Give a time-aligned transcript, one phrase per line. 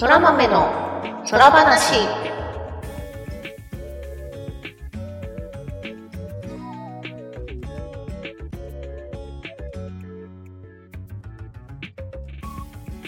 [0.00, 0.72] そら豆の
[1.30, 2.08] 空話。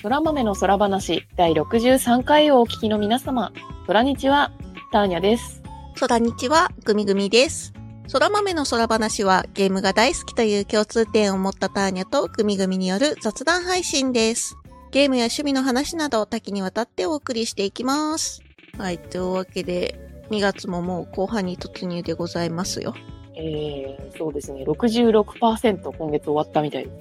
[0.02, 3.54] 空豆の空話第63回をお聞きの皆様、
[3.86, 4.52] 空日は
[4.92, 5.62] ターニャです。
[5.98, 7.72] 空日はグミグミです。
[8.12, 14.58] 空豆の空話はゲームが大好きという共通点を持ったターニャとグミグミによる雑談配信です。
[14.92, 18.42] ゲームや趣味の話など多岐にわたってお送りしていきます。
[18.76, 22.94] はい、というわけで、2月ももう後半に突入でございますよ。
[23.34, 26.96] えー、そうですね、66%今月終わったみたいです。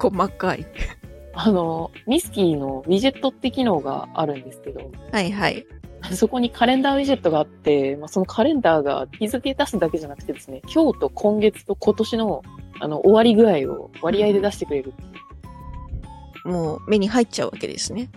[0.00, 0.64] 細かい。
[1.34, 4.80] あの、ミスキーのウィジェットって機能があるんですけど、
[5.12, 5.66] はいはい。
[6.14, 12.42] そこにカレンダーウィジェットがあって、まあ、そのカレンダーが日付出すだけじゃなくてですね、今日と今月と今年の
[12.80, 14.94] あの終わり具合を割合で出してくれる
[16.44, 18.10] もう目に入っちゃうわけですね。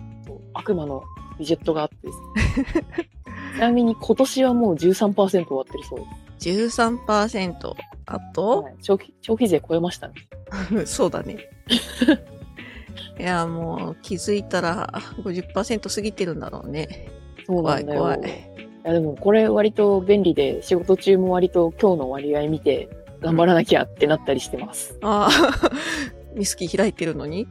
[0.54, 1.04] 悪魔の
[1.40, 2.20] ウィジェットがあってです
[2.64, 3.10] ね。
[3.56, 6.06] ちなみに今年はもう13%終わってるそうで
[6.40, 6.50] す。
[6.50, 7.74] 13%。
[8.08, 10.14] あと、はい消費消費税超えましたね。
[10.86, 11.38] そうだね。
[13.20, 14.88] いや、もう気づいたら
[15.24, 17.08] 50%過ぎてるんだろうね。
[17.48, 17.58] そう。
[17.58, 22.90] 怖い怖いいやでもこれ割と便利で、仕事中も割と今日の割合見て
[23.22, 24.98] 頑張らなきゃってなったりしてます。
[25.02, 25.72] ああ、
[26.36, 27.48] ミスキー開いてるのに？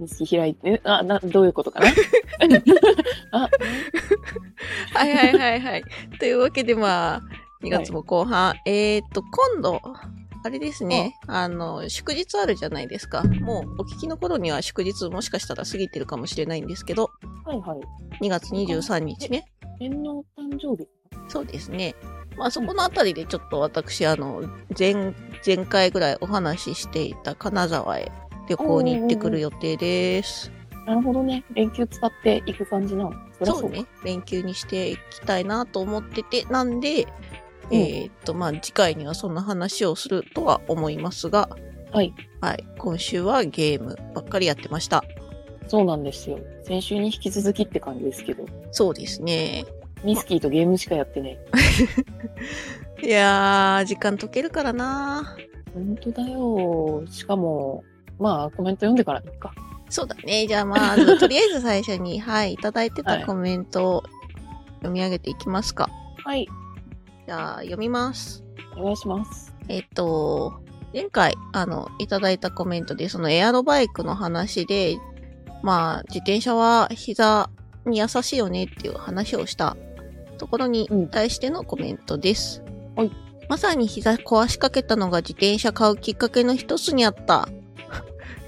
[0.00, 1.86] ミスキ開いて、あ、な、どういうことかな？
[3.32, 3.48] あ、
[4.94, 5.84] はいはいはいはい。
[6.18, 7.22] というわけでまあ、
[7.62, 8.54] 2月も後半。
[8.66, 9.80] えーっと、今度、
[10.42, 11.14] あれですね。
[11.26, 13.22] あの、祝日あるじゃないですか。
[13.22, 17.10] もう、お聞きの頃には祝日もしかしたら過ぎてるかもしれないんですけど、
[17.44, 18.24] はいはい。
[18.24, 19.44] 2月23日ね。
[19.78, 20.88] 天皇誕生日
[21.28, 21.94] そうですね。
[22.36, 24.42] まあそこのあたりでちょっと私、あの、
[24.78, 25.14] 前、
[25.44, 28.10] 前回ぐらいお話ししていた金沢へ
[28.50, 30.50] 旅行に行ってくる予定です。
[30.84, 31.44] なるほどね。
[31.54, 33.12] 連休使っていく感じなの。
[33.44, 33.86] そうね。
[34.04, 37.04] 連休にしていきたいなと思ってて、なんで、
[37.70, 41.48] うんえーっと、まあ次回にはそんな話をするとは思いますが、
[41.92, 42.12] はい。
[42.40, 42.66] はい。
[42.76, 45.04] 今週はゲームばっかりやってました。
[45.68, 46.40] そうなんですよ。
[46.64, 49.64] 先週に引き続きって感じですけど、そうですね。
[50.02, 51.38] ミスキーとゲームしかやってね。
[53.00, 55.36] いやー、時間解けるからな
[55.72, 57.04] 本当だよ。
[57.06, 57.84] しかも、
[58.20, 59.52] まあコメント読んでからいいか。
[59.88, 60.46] そうだね。
[60.46, 64.02] じゃあまず、とりあえず最初に、はい、いただいてはいたコメントを
[64.76, 65.90] 読み上げていきますか。
[66.24, 66.46] はい。
[67.26, 68.44] じゃあ、読みます。
[68.76, 69.52] お願いします。
[69.68, 70.60] えっと、
[70.94, 74.98] 前回、あの、いただいたコメントで、そのエアロバイクの話で、
[75.62, 77.50] まあ、自転車は膝
[77.84, 79.76] に優しいよねっていう話をした
[80.38, 82.62] ところにうん対してのコメントです。
[82.96, 83.10] はい。
[83.48, 87.48] まさに膝壊しかけたのが自転車買うきっかけの一つにあった。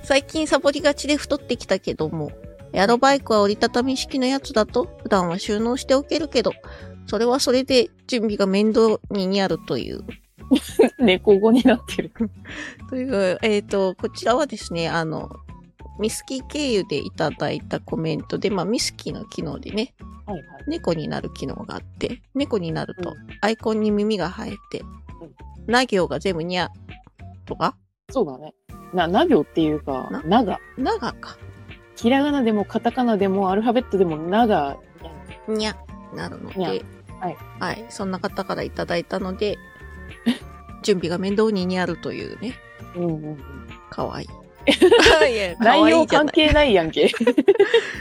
[0.05, 2.33] 最近サボりがちで太ってきたけども、
[2.73, 6.53] エアロバイクは折りたたみ式のやつだと普段は収納しておけるけど、
[7.07, 10.05] それはそれで準備が面倒になるという
[10.99, 12.13] 猫語になってる。
[12.91, 15.31] という、えっ、と、こちらはですね、あの、
[15.99, 19.95] ミスキー経由でいただいたコメントで、まあ、ミスキーの機能でね、
[20.27, 20.65] はいはい。
[20.67, 24.83] 猫になる機能があって、猫になるとうん、アイコンに耳が生えて、
[25.67, 26.71] な行が全部にゃ、
[27.47, 27.77] とか、
[28.11, 28.55] そうだね。
[28.92, 30.60] な、な行っていうかな、なが。
[30.76, 31.36] ながか、
[31.97, 34.76] ひらがなでもカタカナでもアルファベットでもなが、
[35.48, 35.76] にゃ、
[36.14, 36.84] なるので、
[37.20, 37.36] はい。
[37.60, 39.56] はい、そんな方からいただいたので、
[40.82, 42.54] 準備が面倒ににあるというね、
[42.97, 43.38] うんうんうん。
[43.91, 44.28] かわいい。
[45.32, 46.06] いや、 かわ内容。
[46.06, 47.10] 関係ないやんけ。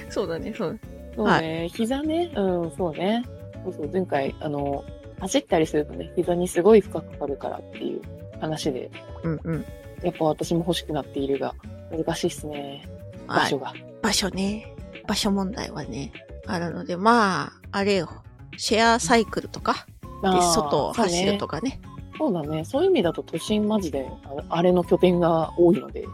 [0.09, 0.79] そうだね、そう。
[1.15, 3.23] そうね、膝ね、うん、そうね。
[3.63, 4.83] そうそう、前回、あの、
[5.19, 8.01] 走ったりするとね、膝にすごい負荷かかるからっていう
[8.39, 8.89] 話で、
[9.23, 9.65] うんうん。
[10.03, 11.55] やっぱ私も欲しくなっているが、
[11.91, 12.87] 難しいっすね。
[13.27, 13.59] 場はい所。
[13.59, 13.73] が。
[14.01, 14.75] 場所ね。
[15.07, 16.11] 場所問題はね、
[16.47, 18.09] あるので、まあ、あれよ。
[18.57, 19.85] シェアサイクルとか、
[20.21, 21.59] で外を走るとか。
[21.59, 21.79] かね。
[22.17, 22.65] そうだね。
[22.65, 24.07] そういう意味だと都心マジで、
[24.49, 26.05] ああれの拠点が多いので、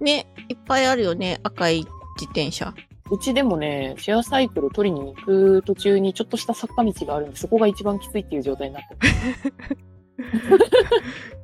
[0.00, 2.74] ね、いっぱいあるよね、赤い自転車。
[3.10, 9.54] うちでもね、シェアサイクル取りに行く途中にちょっとした坂道があるんで、そこが一番きついっていう状態になってる。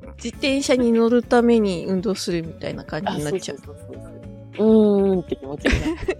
[0.15, 3.57] 自転車に乗るために運動するみたいな感じになっちゃう。
[3.57, 4.03] そうそうそう
[4.57, 5.11] そう。
[5.11, 6.17] うーんって気持ちになる。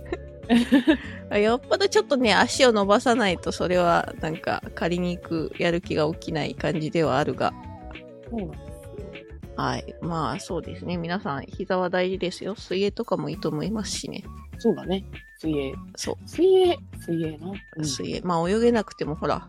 [1.30, 7.54] あよっぽどちょっとね、足を伸ばさないと、それはなんか借りに行くやる気が起きない感じではあるが。
[8.30, 8.72] そうなんですよ。
[9.56, 9.96] はい。
[10.02, 10.98] まあそうですね。
[10.98, 12.56] 皆さん、膝は大事ですよ。
[12.56, 14.24] 水泳とかもいいと思いますしね。
[14.58, 15.06] そうだね。
[15.38, 15.74] 水泳。
[15.96, 16.16] そう。
[16.28, 17.52] 水泳、水泳な。
[17.78, 18.22] うん水泳。
[18.22, 19.48] まあ泳げなくてもほら、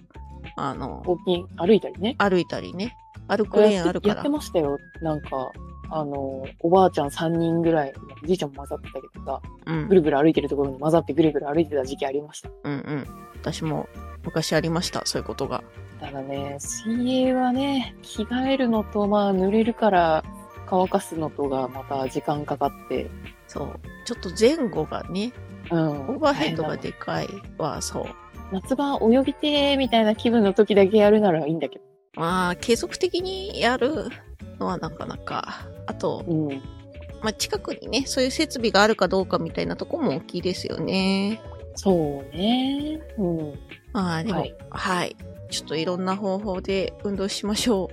[0.56, 2.14] あの、ウォーキング歩いたりね。
[2.18, 2.96] 歩いたりね。
[3.28, 4.28] 歩くレーンあるからやって。
[4.28, 4.78] ましたよ。
[5.00, 5.52] なんか、
[5.90, 7.92] あの、おばあちゃん3人ぐらい、
[8.22, 9.94] おじいちゃんも混ざってたけどさ、うんぐ。
[9.96, 12.50] るぐる歩いてるところに混ざってぐるぐる歩いてた時期ありました。
[12.64, 13.06] うんうん。
[13.40, 13.88] 私も
[14.24, 15.62] 昔ありました、そういうことが。
[16.00, 20.24] ただね、水泳はね、着替えるのと、まあ、濡れるから
[20.66, 23.10] 乾かすのとがまた時間かかって、
[23.46, 23.80] そう。
[24.04, 25.32] ちょっと前後がね、
[25.70, 25.90] うん。
[26.08, 27.28] オーバーヘッドがでかい
[27.58, 28.04] は、そう。
[28.52, 31.84] 夏場泳ぎてーみたいな気分の時だけやるならいいんだけど。
[32.16, 34.08] まあ、継続的にやる
[34.58, 35.66] のはなかなか。
[35.86, 36.62] あと、うん。
[37.22, 41.40] まあ、近くにね、そういう設備があるかどうかみたいなとこも大きいですよね。
[41.74, 43.00] そうね。
[43.16, 43.54] うん。
[43.92, 45.16] まあ、でも、ははいい。
[45.50, 47.90] ちょっといろんな方法で運動しましょ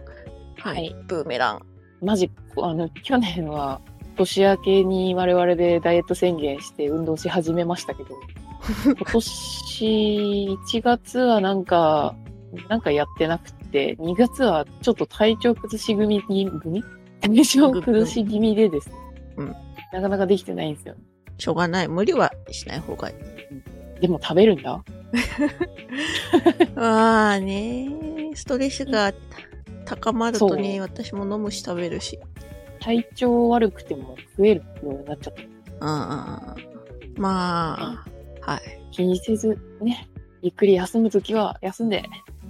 [0.58, 0.62] う。
[0.62, 0.72] は。
[0.72, 1.62] はいいブーメラン。
[2.02, 3.82] マジ、あの、去年は、
[4.18, 8.10] 年明けに我々でダイエット宣言して運動し始めましたけど、
[8.84, 12.16] 今年1月はなんか、
[12.68, 16.84] なんかやってなくて、2月はちょっと体調崩し組に、組
[17.22, 18.96] 体調崩し気味でですね。
[19.38, 19.56] うん
[19.92, 20.96] なかなかできてないんですよ。
[21.38, 21.88] しょうがない。
[21.88, 23.14] 無理はしない方がい
[23.98, 24.02] い。
[24.02, 24.84] でも食べるんだ
[26.76, 27.90] まあね、
[28.36, 29.14] ストレスが
[29.86, 32.20] 高まるとね、私も飲むし食べるし。
[32.80, 35.86] 体調悪くても食えるようになっちゃった。
[35.86, 37.22] うんうんうん。
[37.22, 38.06] ま
[38.46, 38.62] あ、はい。
[38.92, 40.08] 気にせず、ね、
[40.42, 42.04] ゆっくり休むときは休んで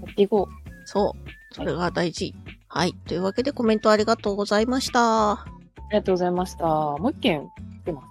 [0.05, 0.69] やっていこう。
[0.85, 1.55] そう。
[1.55, 2.33] それが大事。
[2.67, 2.93] はい。
[3.07, 5.31] というわけでコメントありがとうございました。
[5.31, 5.45] あ
[5.91, 6.65] りがとうございました。
[6.65, 7.47] もう一件
[7.85, 8.07] 出ます。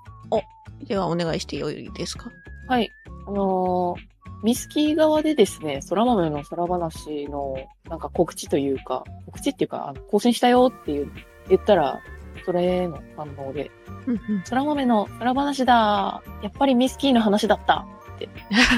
[0.87, 2.31] ではお願いしてよいですか？
[2.69, 2.90] はい。
[3.26, 4.08] あのー
[4.44, 7.56] ミスキー側でですね、空豆の空話の
[7.90, 11.11] なんか告知というか、告知っていうか、あの更新したよっていう
[11.49, 11.99] 言ったら、
[12.46, 13.73] それへの反応で、
[14.06, 14.43] うんうん。
[14.49, 18.29] 空豆の空話だやっぱりミスキーの話だったって。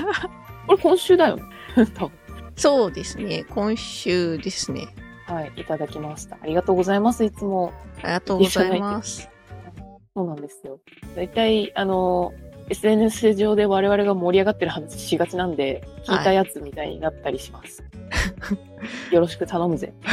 [0.67, 1.43] これ今週だよね。
[1.95, 2.13] 多分
[2.57, 3.45] そうですね。
[3.51, 4.89] 今週ですね。
[5.27, 6.39] はい、いただきました。
[6.41, 7.73] ありがとうございます、いつも。
[8.03, 9.29] ありがとうございます。
[10.15, 10.81] そうなんですよ。
[11.15, 12.33] 大体、あの、
[12.69, 17.85] SNS 上で我々が盛り上がってる話しがちなんで、聞いたやつみたいになったりします。
[19.13, 19.93] よろしく頼むぜ。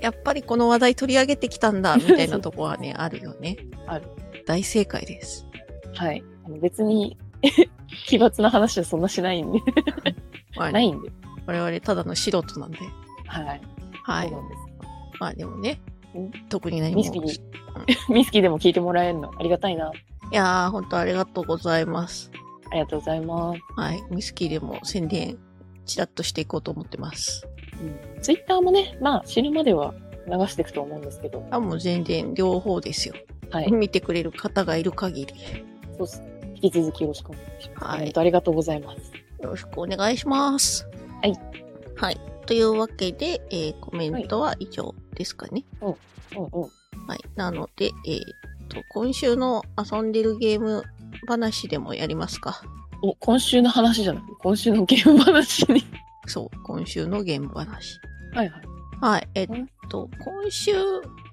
[0.00, 3.56] やっぱりこの話題取り上げてきたんだ、みたいなとこはね、あるよね。
[3.86, 4.06] ある。
[4.46, 5.46] 大正解です。
[5.94, 6.24] はい。
[6.60, 7.18] 別に、
[8.06, 9.58] 奇抜な話はそんなしないんで。
[10.60, 11.10] まあないんで。
[11.46, 12.78] 我々ただの素人なんで。
[13.26, 13.60] はい。
[14.04, 14.32] はい。
[15.18, 15.80] まあでもね
[16.14, 16.96] うん、特に何も。
[16.96, 17.40] ミスキーに、
[18.12, 19.90] ミスキーでも聞いてもらえるのありがたいな。
[20.32, 22.30] いやー、本当ありがとうございます。
[22.70, 23.60] ありがとうございます。
[23.76, 24.02] はい。
[24.10, 25.38] ミスキーでも宣伝、
[25.86, 27.48] ちらっとしていこうと思ってます。
[27.80, 29.94] うん、ツイッターもね、まあ死ぬまでは
[30.26, 31.46] 流していくと思うんですけど。
[31.50, 33.14] あ、もう全然両方ですよ。
[33.50, 33.72] はい。
[33.72, 35.34] 見てくれる方がいる限り。
[35.96, 36.22] そうっす。
[36.62, 37.84] 引き続きよろしくお願いします。
[37.84, 39.12] はいありがとうございます。
[39.42, 40.86] よろしくお願いします。
[41.22, 41.32] はい。
[41.96, 42.20] はい。
[42.46, 45.64] というわけで、えーコメントは以上ですかね。
[45.80, 45.94] うん
[46.34, 46.60] うん。
[47.06, 47.18] はい。
[47.36, 48.22] なので、えーっ
[48.68, 50.82] と、今週の遊んでるゲーム
[51.26, 52.62] 話でもやりますか。
[53.02, 55.84] お、今週の話じゃなくて、今週のゲーム話に。
[56.26, 56.62] そう。
[56.64, 57.98] 今週のゲーム話。
[58.34, 58.62] はいはい。
[59.00, 59.28] はい。
[59.34, 59.48] えっ
[59.88, 60.72] と、今週、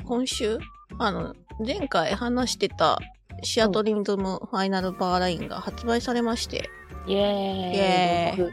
[0.06, 0.58] 今週？
[1.00, 3.00] あの、前回話してた
[3.44, 6.70] シアトリズムファイナルバーラインが発売されまして。
[7.06, 8.50] イエーイ。
[8.50, 8.52] ー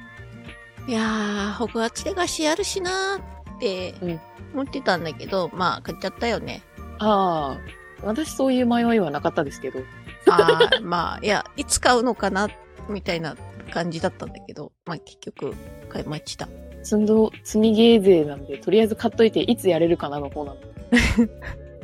[0.86, 4.20] いやー、ホグワーツレガシーあるしなーってうん
[4.52, 6.62] 思ってたんだけど、まあ、買っちゃったよね。
[6.98, 9.80] ああ、私そういう迷いはなかったですけど。
[10.30, 12.48] あー まあ、いや、いつ買うのかな、
[12.88, 13.36] みたいな
[13.72, 15.54] 感じだったんだけど、まあ結局、
[15.88, 16.48] 買いました。
[16.82, 20.60] 積んど、積みゲー勢なんで、とりあえず買っといて、いつやれるかなの方なの。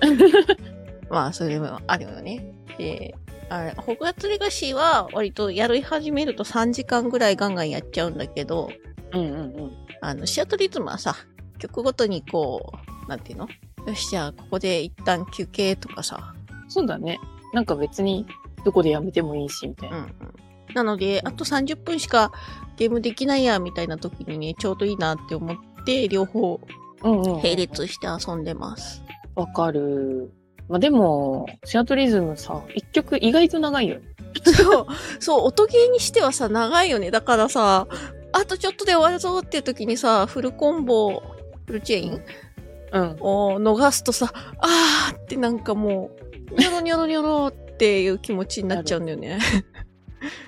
[1.10, 2.54] まあ、それもあるよね。
[2.78, 3.14] で、
[3.48, 8.70] あれ、ホグワーツレガシーは割とやり始めると3時間ぐらいガンガンやっちゃうんだけど、
[9.12, 9.36] うんうんう
[9.66, 9.72] ん。
[10.00, 11.16] あの、シアトリズムはさ、
[11.58, 12.72] 曲ごとにこ
[13.06, 13.48] う、なんていうの？
[13.86, 16.34] よし、じゃあ、ここで一旦休憩とかさ、
[16.68, 17.18] そうだね。
[17.52, 18.26] なんか別に、
[18.64, 20.04] どこでやめてもいいし、みたいうんうな。
[20.04, 20.14] ん。
[20.74, 22.30] なので、あと30分しか
[22.76, 26.60] ゲームできないや、みたいな時にね、ちょうどいいなって思って、両方
[27.02, 27.24] うんうん。
[27.38, 29.02] 並列して遊んでます。
[29.34, 30.32] わかる。
[30.70, 34.02] まあ、でも、シアトリズムさ、一曲意外と長いよね。
[34.44, 34.86] そう、
[35.18, 37.10] そう、音ゲーにしてはさ、長いよね。
[37.10, 37.88] だからさ、
[38.32, 41.22] あとちょっとで終わるぞっていう時にさ、フルコンボ、
[41.66, 42.22] フルチェイン
[42.92, 43.16] うん。
[43.20, 46.10] を逃すとさ、あーってなんかも
[46.52, 49.40] う、ニョロニョロニョロっていう気持ちになっちゃうんだよね。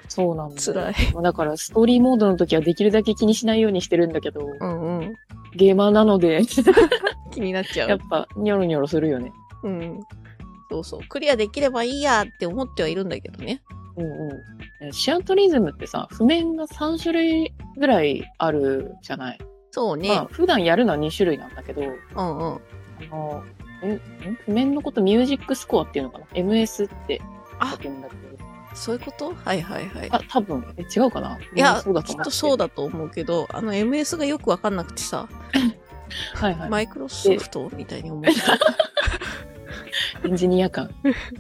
[0.08, 0.60] そうなんだよ。
[0.60, 0.94] 辛い。
[1.14, 5.14] まあだから、ストーリーモードの時はできるだけ気にしないようにしてるんだけど、うんうん。
[5.56, 6.42] ゲーマーなので、
[7.32, 7.88] 気になっちゃう。
[7.88, 9.32] やっぱ、ニョロニョロするよね。
[9.62, 10.00] うん。
[10.70, 11.00] そうそう。
[11.08, 13.62] クリアできればいいやって思ってはいるんだけどね。
[13.96, 14.28] うんう
[14.82, 14.86] ん。
[14.86, 19.38] えシアトリズムってさ、譜面が3種類ぐらいあるじゃない？
[19.70, 20.08] そうね。
[20.08, 21.94] まあ、普段やるのは2種類なんだけど、うんうん。
[22.16, 22.22] あ
[23.10, 23.44] の、
[23.82, 24.00] え、ん？
[24.46, 27.20] 譜面のことミュージックスコアっていうのかな ?MS って
[27.58, 28.22] あ書、くんだけど。
[28.74, 29.34] そういうこと？
[29.34, 30.08] はいはいはい。
[30.10, 31.38] あ、多分、え、違うかな？
[31.54, 35.28] いや、そうだときっとそうだと思うけど、あの MS がよくわかんなくてさ、
[36.34, 36.70] はいはい。
[36.70, 38.24] マイクロソフトみたいに思っ。
[40.24, 40.90] エンジニア感。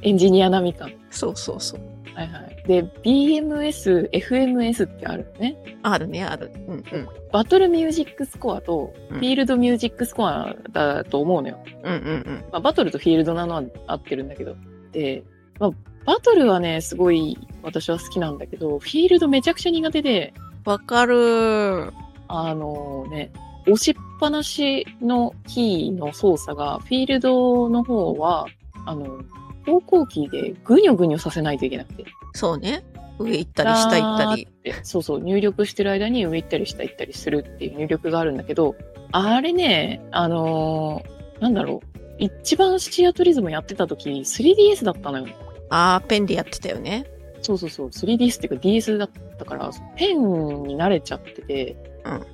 [0.02, 0.92] エンジニア並み感。
[1.10, 1.80] そうそうそう。
[2.14, 2.62] はいはい。
[2.66, 5.56] で、BMS、FMS ってあるのね。
[5.82, 6.50] あるね、ある。
[6.68, 7.08] うんうん。
[7.32, 11.58] バトルミュージックスコアと、うんフィールドミュージックスコアだと思うのよ。
[11.82, 12.44] うんうんうん。
[12.52, 14.56] まあ、バトルとフィールドなのは合ってるんだけど。
[14.92, 15.22] で、
[15.58, 15.70] まあ、
[16.04, 20.34] バトルはね、すごい私は好きなんだけど、フィールドめちゃくちゃ苦手で、
[20.64, 21.92] わかるー。
[22.28, 23.30] あのね、
[23.66, 28.46] 押しっぱなしのキーの操作が、フィールドの方は、
[28.86, 29.20] あの、
[29.66, 32.04] 方向キーでぐにょぐにょさせないといけなくて。
[32.34, 32.84] そうね。
[33.18, 34.48] 上行ったり下行ったり。
[34.64, 38.74] でそうそう、入力してる間に上行ったり下行ったりするっていう入力があるんだけど、
[39.12, 45.34] あれね、あのーなんだろう、一番シアトリズムやってた時 3DS だったのよ。
[45.70, 47.04] あー、ペンでやってたよね。
[47.42, 52.26] そうそうそう、3DS っていうか DS だったから、ペンに慣れちゃってて、うん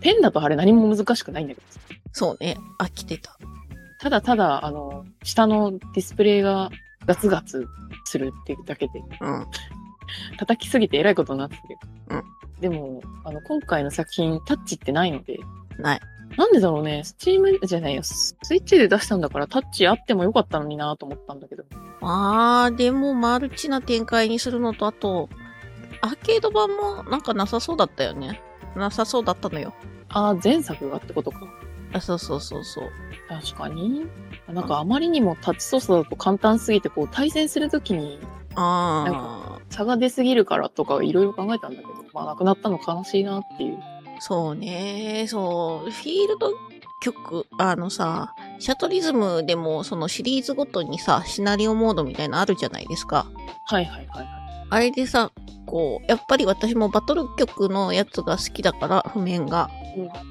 [0.00, 1.80] ペンだとあれ何も難しくないんだけどさ
[2.12, 2.56] そうね。
[2.78, 3.36] 飽きてた。
[4.00, 6.70] ただただ、あの、下のディスプレイが
[7.06, 7.66] ガツガツ
[8.04, 9.46] するっていうだけで、うん。
[10.38, 11.62] 叩きすぎてえらいことになってて。
[12.10, 12.22] うん
[12.60, 15.38] でも、あの、今回の作品、タッチってないので、
[15.78, 16.00] ない。
[16.36, 21.64] なんでだろうね、スチームじゃないよ、ススイッチで出したんだからタッチあってもよかったのになと思ったんだけど。
[22.00, 25.28] あー、でもマルチな展開にするのと、あと、
[26.00, 28.40] アーケード版もなんかなさそうだったよね。
[28.76, 29.72] なさそうだったのよ。
[30.08, 31.40] ああ、前作がってことか。
[31.92, 32.90] あ、そうそうそうそう。
[33.28, 34.06] 確かに。
[34.48, 38.18] なんかあまりにもタッチ操作だと簡単すぎて、こう対戦するときに
[38.54, 43.74] あ差が出すぎるからとかいろいろ考えたんだけど、まあなくなったの悲しいなっていう。
[43.76, 43.80] ー、
[44.20, 45.26] そうね。
[45.28, 45.90] そう。
[45.90, 46.52] フィールド
[47.00, 53.26] 曲、あのさ、シャトリズムでもそのシリーズごとにさ、シナリオモードみたいなのあるじゃないですか。
[53.66, 54.28] はいはいはいはい。
[54.70, 55.30] あれでさ、
[55.66, 59.70] こう、やっぱり私もバトル曲のやつが好きだから、譜面が。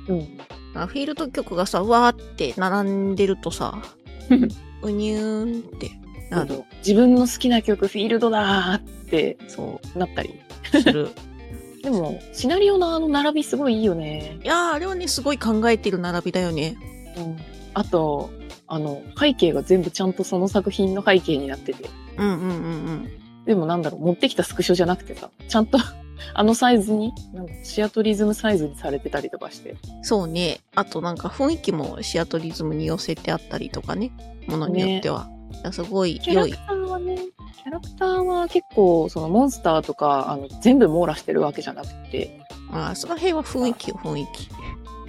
[0.08, 0.20] うん。
[0.50, 3.82] あフィールド曲がさ、わーって並んでるとさ、
[4.84, 5.92] うにゅーんって
[6.30, 6.64] なる。
[6.80, 10.36] 自分の好きな曲フィールドだーってそなったり。
[10.74, 11.10] う、する。
[11.82, 14.38] でも、シナリオのあの並びすごいいいよね。
[14.44, 16.78] いやー、あれはね、すごい考えてる並びだよね。
[17.18, 17.38] うん。
[17.74, 18.30] あと、
[18.68, 21.90] あの、背景が全部ちゃんとその作品の背景になってて。
[22.18, 23.10] うんうんうんうん。
[23.46, 25.78] でもなんだろう、持ってきたスクショじゃなくてさ、ちゃんと
[26.34, 29.76] あのサイズに、なんかシアトリズムサイズにされてたりとかして。
[30.02, 30.60] そうね。
[30.76, 34.12] あとなんか雰囲気もシアトリズムに寄せてあったりとかね。
[34.48, 35.30] ものによっては。
[35.52, 36.68] いやすごい良いキャラク。
[36.68, 37.18] ターはね、
[37.64, 44.50] キャラクターは結構、そのモンスターとか、あの、全部網羅してるわけじゃなくて、あーその辺は雰囲気よ、雰囲気。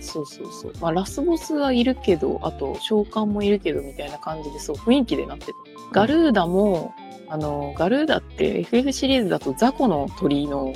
[0.01, 0.73] そうそうそう。
[0.81, 5.53] まあ、ラスボスはいるけど、あと、召喚もいるけど、みたいな感じで、そう、雰囲気でなってて。
[5.93, 6.95] ガルーダも、
[7.29, 10.73] あの、ガルーダって FF シリーズだと雑魚の鳥の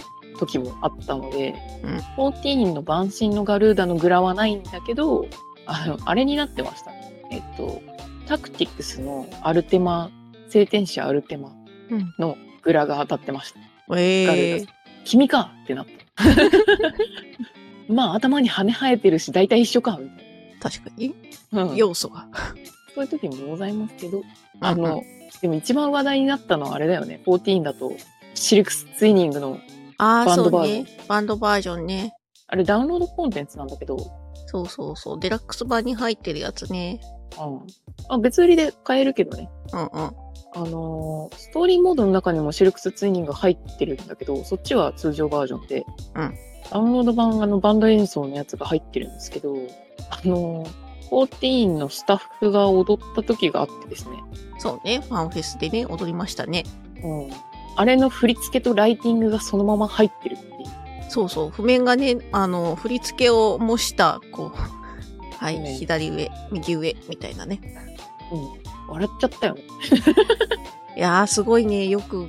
[0.46, 5.26] 時もあったので、うん14の晩神のガルーダのグラはないんだけど、
[5.66, 6.90] あの、あれになってました。
[7.30, 7.80] えっと、
[8.26, 10.10] タクティクスのアルテマ、
[10.48, 11.52] 聖天使アルテマ
[11.90, 12.14] うん。
[12.18, 13.60] のグラが当たってました。
[13.88, 14.72] ガルえーーダ。
[15.04, 15.92] 君かってなった。
[17.88, 20.26] まあ、頭に羽生えてるし、大体一緒か、みたい
[20.60, 21.14] 確かに。
[21.50, 21.64] な。
[21.64, 22.28] うん要素が。
[22.94, 24.30] そういう時もございますけど、うんうん
[24.60, 25.02] あの、
[25.40, 27.20] でも一番話題になったのはあれだよね。
[27.26, 27.92] 14だと、
[28.34, 29.58] シルクスツイニングの、
[30.02, 30.84] ああ、そうね。
[31.06, 32.12] バンドバージョンね。
[32.48, 33.96] あれダウンロードコンテンツなんだけど、
[34.46, 35.20] そうそうそう。
[35.20, 37.00] デラックス版に入ってるやつね。
[37.38, 37.66] うん。
[38.08, 39.48] あ、別売りで買えるけどね。
[39.72, 39.88] うんうん。
[40.54, 46.34] あのーストーリーモードの中にもシルクスツイニング入ってるんだけど、そっちは通常バージョンで、うん
[46.70, 49.54] ダウンロード版あのバンド演奏のやつが入ってるんですけど、
[50.10, 50.70] あのー
[51.10, 54.16] 14のスタッフが踊った時があってですね、
[54.58, 55.00] そうね。
[55.00, 56.64] ファンフェスでね、踊りましたね。
[57.02, 57.30] うん。
[57.76, 61.10] あれの振り付けとライティングがそのまま入ってるっていう。
[61.10, 61.50] そうそう。
[61.50, 67.60] 譜面がね、あの、振り付けを模した、こう、はい、ね左上、右上、みたいなね。
[68.32, 68.92] うん。
[68.92, 69.62] 笑っちゃったよね。
[70.96, 71.86] いやー、すごいね。
[71.86, 72.28] よく、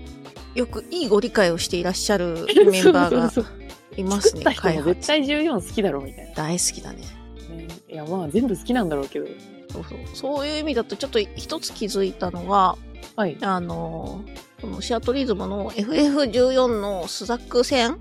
[0.55, 3.31] よくいいご理解をしていらっしゃるメンバーが
[3.97, 4.43] いますね。
[4.43, 6.33] 絶対14好きだろうみたいな。
[6.33, 7.01] 大好きだね。
[7.49, 9.27] ね、いや、まあ全部好きなんだろうけど。
[9.71, 9.97] そうそう。
[10.13, 12.77] そういう意味だと、ちょっと一つ気づいたのは、
[13.15, 13.37] はい。
[13.41, 14.21] あの、
[14.63, 17.99] このシアトリズムの FF14 のスザク戦ん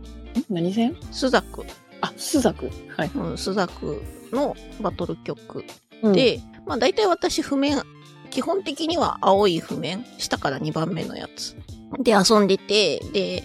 [0.49, 1.65] 何戦スザク、
[2.01, 2.71] あ、スザク。
[2.97, 3.11] はい。
[3.17, 4.01] うん、スザク
[4.31, 5.65] のバトル曲
[6.03, 7.83] うん、で、まあ大体私譜面、
[8.31, 11.57] 基本的には青い譜面、下から2番目のやつ。
[11.99, 13.43] で遊んでて、で、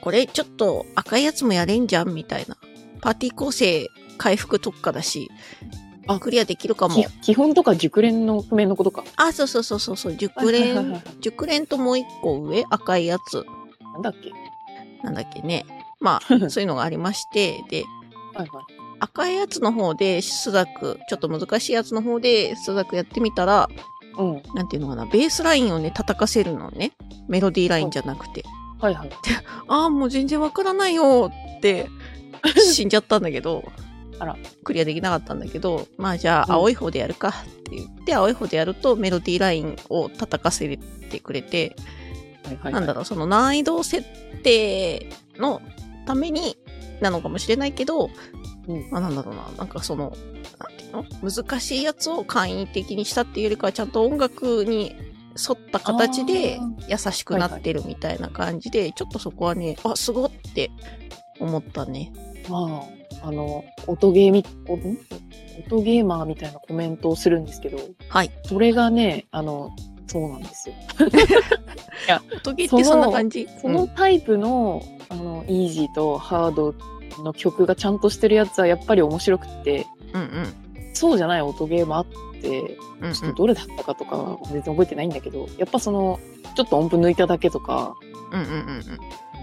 [0.00, 2.56] これちょっと赤いやつもやれんじゃんみたいな。
[3.00, 3.86] パーティー構成
[4.18, 5.30] 回復特化だし、
[5.62, 5.85] あ
[6.20, 7.06] クリアできるかもき。
[7.20, 9.04] 基本とか熟練の譜面のことか。
[9.16, 13.44] あ、そうそうそうそうそう、熟練、はい熟練ともう一個上、赤いやつ。
[13.94, 14.30] なんだっけ？
[15.02, 15.64] なんだっけね。
[16.00, 17.84] まあ、 そういうのがありまして、で、
[18.34, 18.64] はいはい。
[18.98, 23.68] 赤いやつの方で、スザク、ちょっと難しいやつの方で、スザクやってみたら、
[24.18, 24.42] うん。
[24.54, 26.92] なんていうのかな、ベースラインをね、叩かせるのね。
[27.28, 28.44] メロディーラインじゃなくて。
[28.80, 29.10] はいはい。
[29.68, 31.88] ああ、もう全然わからないよって、
[32.72, 33.64] 死んじゃったんだけど、
[34.18, 34.36] あら。
[34.64, 37.32] クリアできなかったんだけど、まあじゃあ、うん青い方でやるかっ
[37.64, 41.76] て言って、青い方でやるとメロディーラインを叩かせてくれて、
[42.44, 42.72] はいはい。
[42.72, 44.06] なんだろう、その難易度設
[44.42, 45.60] 定の
[46.06, 46.56] ために
[47.00, 48.10] なのかもしれないけど、
[48.68, 50.16] うんまあなんだろうな、なんかその、
[50.58, 51.04] なんていうの？
[51.30, 54.96] 難しいやつを簡易的にしたっていうよりかは、ちゃんと音楽に
[55.38, 56.58] 沿った形で
[56.88, 60.70] 優しくなってるみたいな感じで、ちょっとそこはね、あ、すごって
[61.38, 62.12] 思ったね。
[62.48, 65.82] まあ、あの、音ゲーみ、音？
[65.82, 68.30] ゲーマーみたいなコメントをするんですけど、はい。
[68.44, 69.70] それがね、あの、
[70.06, 70.74] そうなんですよ。
[72.36, 73.48] 音ゲーってそんな感じ？
[73.60, 76.74] そのタイプの、あの、イージーとハード
[77.22, 80.54] の曲がちゃんとしてるやつはやっぱり面白くって、うんうん
[80.92, 82.06] そうじゃない音ゲーもあっ
[82.40, 83.12] て、うんうん。
[83.12, 86.18] ちょっとどれだったかとかは全然覚えてないんだけど、やっぱその、
[86.54, 87.94] ちょっと音符抜いただけとか、
[88.32, 88.82] うんうんうんうん。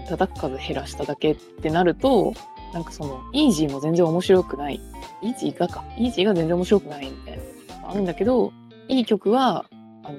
[0.08, 2.34] 叩く数減らしただけってなると、
[2.74, 4.80] なんかその、イージーも全然面白くない。
[5.22, 5.84] イージーがか。
[5.96, 7.88] イージーが全然面白くないみたいな。
[7.88, 8.52] あるんだけど、
[8.88, 9.64] いい曲は、
[10.02, 10.18] あの、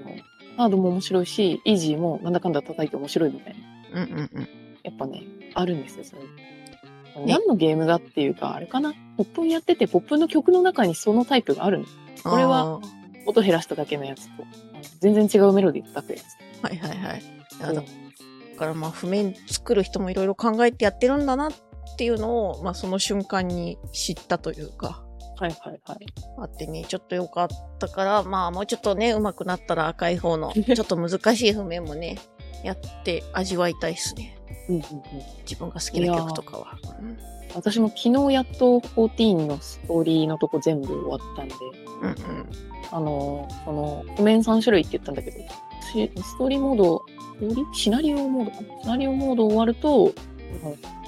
[0.56, 3.56] ハードも面白いし、イージーもなんだかんだ叩いて面白いみたい
[3.94, 4.04] な。
[4.04, 4.50] うんうんうん。
[4.84, 6.22] やっぱね、あるんですよ、それ。
[7.26, 11.86] 何のゲームがっていうか、あれかなポップンやってて、ポップンの曲の中にそのタイプがあるの。
[12.24, 12.80] これは
[13.26, 14.44] 音減らしただけのやつと、
[15.02, 16.64] 全然違うメロディー叩くやつ。
[16.64, 17.24] はいはいはい。
[17.74, 21.52] だからまあ譜面作る人もいろいろ考えてやってるんだなっ
[21.98, 25.04] ていうのを、まあその瞬間に知ったというか、
[25.38, 26.06] はいはいはい。
[26.40, 27.48] あってね、ちょっと良かっ
[27.80, 32.18] たから、まあもうちょっとね、上手くなったら赤い方の、 ちょっと難しい譜面もね、
[32.64, 34.38] やって味わいたいっすね。
[34.70, 34.84] うんうんうん。
[35.48, 36.78] 自分が好きな曲とかは。
[37.02, 37.18] うん
[37.56, 41.56] 私も昨日やっと14のストーリーのとこ全部終わったんで、
[42.02, 42.50] うんうん。
[42.92, 45.38] あの、その、譜面3種類って言ったんだけど、
[45.94, 48.82] しストーリーモード、ストーリーシナリオモードかな？
[48.82, 50.12] シナリオモード終わると、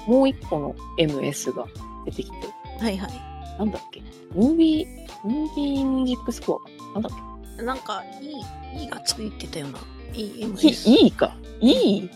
[0.08, 1.66] もう一個の MS が
[2.06, 2.38] 出てきて、
[2.80, 3.12] はいはい。
[3.60, 4.02] なんだっけ？
[4.34, 4.88] ムービー、
[5.28, 9.80] ムービーミュージックスコアなんだっなんか、いい、いいがついてたよな。
[10.14, 10.90] いいけ MS。
[10.90, 11.36] いいいか。
[11.60, 12.10] いい？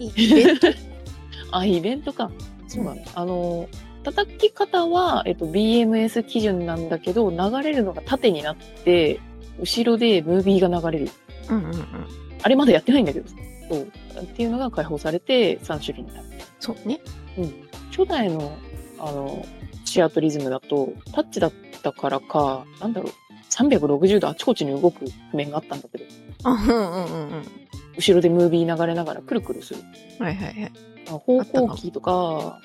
[0.00, 0.66] いいイベント。
[1.52, 2.30] あ、イベントか。
[2.68, 3.04] そうだね。
[3.14, 3.68] あの、
[4.02, 9.20] 叩き方は、えっと、BMS 基準なんだけど、流れるのが縦になって、
[9.60, 11.10] 後ろでムービーが流れる。
[11.50, 11.84] うんうんうん。
[12.42, 13.28] あれまだやってないんだけど。
[13.68, 13.88] そう。
[14.22, 16.26] っていうのが解放されて3種類になる。
[16.60, 17.00] そうね。
[17.90, 18.56] 初代の、
[18.98, 19.44] あの、
[19.84, 23.12] シアトリズムだと、タッチだったからか、なんだろう、
[23.50, 26.04] 360度あちこちに動く譜面があったんだけど、
[26.44, 27.42] あうんうんうんうん。
[27.96, 29.80] 後ろでムービー流れながらくるくるする。
[30.18, 30.72] はいはいはい。
[31.08, 32.60] あ方向キーとか、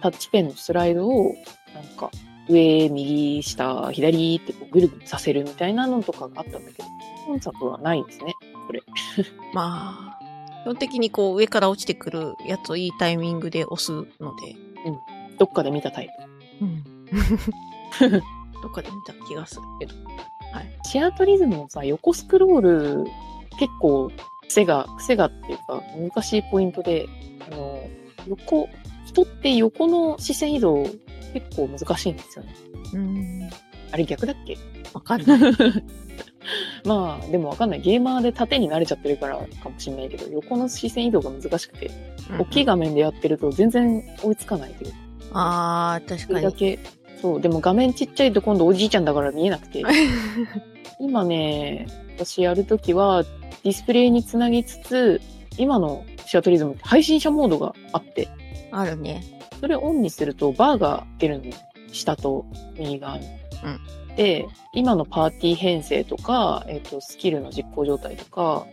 [0.00, 1.34] タッチペンのスライドを、
[1.74, 2.10] なんか、
[2.48, 6.88] 上、右、下、左ってこうぐるぐるさせるみたいなのとかがあったんだけど、
[7.26, 8.34] 本作はないですね。
[9.52, 10.07] まあ、
[10.68, 14.54] 基本的にこう上から落ちてくるやつをいいタイミングで押すので、
[15.38, 16.10] どっかで見たタイ
[16.60, 16.64] プ。
[16.64, 16.84] うん。
[18.60, 19.94] どっかで見た気がするけど。
[20.52, 20.78] はい。
[20.84, 23.04] シアトリズムのさ、横スクロール、
[23.58, 24.10] 結構、
[24.46, 27.06] 癖が、癖がっていうか、難しいポイントで、
[27.50, 27.80] あの、
[28.26, 28.68] 横、
[29.06, 30.82] 人って横の視線移動、
[31.32, 32.54] 結構難しいんですよね。
[32.92, 33.50] うん。
[33.92, 34.56] あれ逆だっけ？
[34.94, 35.40] わかんない。
[36.84, 37.80] まあ、でもわかんない。
[37.80, 41.90] ゲーマーで縦に慣れちゃってるからかもしれないけど、横の視線移動が難しくて、
[42.38, 44.96] 大きい画面でやってると全然追いつかないというか、
[45.34, 46.44] あー、確かに。
[46.44, 46.78] だけ、
[47.20, 49.82] そう、でも画面ちっちゃいと今度おじいちゃんだから見えなくて、
[51.00, 53.24] 今ね、私やるときは
[53.62, 55.20] ディスプレイにつなぎつつ、
[55.58, 58.28] 今のシアトリズムって配信者モードがあって、
[58.70, 59.22] あるね。
[59.60, 61.44] それをオンにするとバーが出るの。
[61.90, 62.44] 下と
[62.78, 63.26] 右側に。
[64.16, 68.66] で、今のパーティー編成とか、えっ、と、スキルの実行状態とか、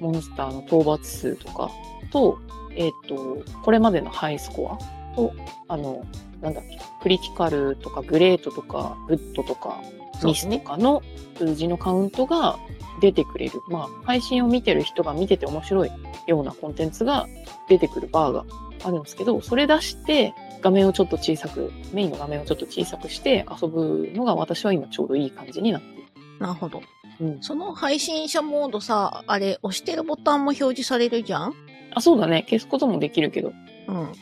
[0.00, 1.70] モンスターの討伐数とか
[2.10, 2.38] と、
[2.74, 5.32] えっ、と、これまでのハイスコアと、
[5.68, 6.04] あの、
[6.40, 9.78] なんだっけ、クリティカルとかグレートとかグッドとか
[10.24, 11.02] ミスとかの
[11.36, 12.58] 数字のカウントが
[13.00, 13.60] 出てくれる。
[13.68, 15.90] まあ、配信を見てる人が見てて面白い
[16.26, 17.26] ようなコンテンツが
[17.68, 18.44] 出てくるバーが
[18.84, 26.04] あるんですけど、それ出して画面をちょっと小さく、メインの画面をちょっと小さくして遊ぶのが私は今ちょうどいい感じになっている。
[26.38, 26.82] なるほど。
[27.20, 27.42] うん。
[27.42, 31.54] その配信者モードさ、あれ、押してるボタンも表示されるじゃん？
[31.92, 32.44] あ、そうだね。
[32.48, 33.52] 消すこともできるけど。
[33.88, 34.12] うん。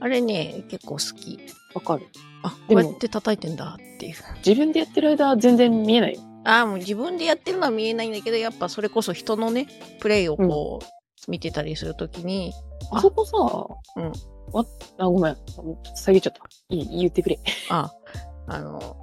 [0.00, 1.38] あれね、結構好き。
[1.74, 2.06] わかる。
[2.44, 4.14] あ、こうやって叩いてんだっていう。
[4.46, 6.20] 自分でやってる間は全然見えないよ。
[6.44, 9.66] ああ、もう自分でやってるのは見えないんだけど、やっぱそれこそ人のね、
[10.00, 12.52] プレイをこう、見てたりするときに、
[12.92, 13.34] ああそこさ、
[13.96, 14.12] うん。
[14.52, 14.64] わ
[14.98, 15.36] あ、ごめん。
[15.96, 16.42] 下げちゃった。
[16.68, 17.38] いい、言ってくれ。
[17.70, 17.90] あ、
[18.46, 18.96] あの、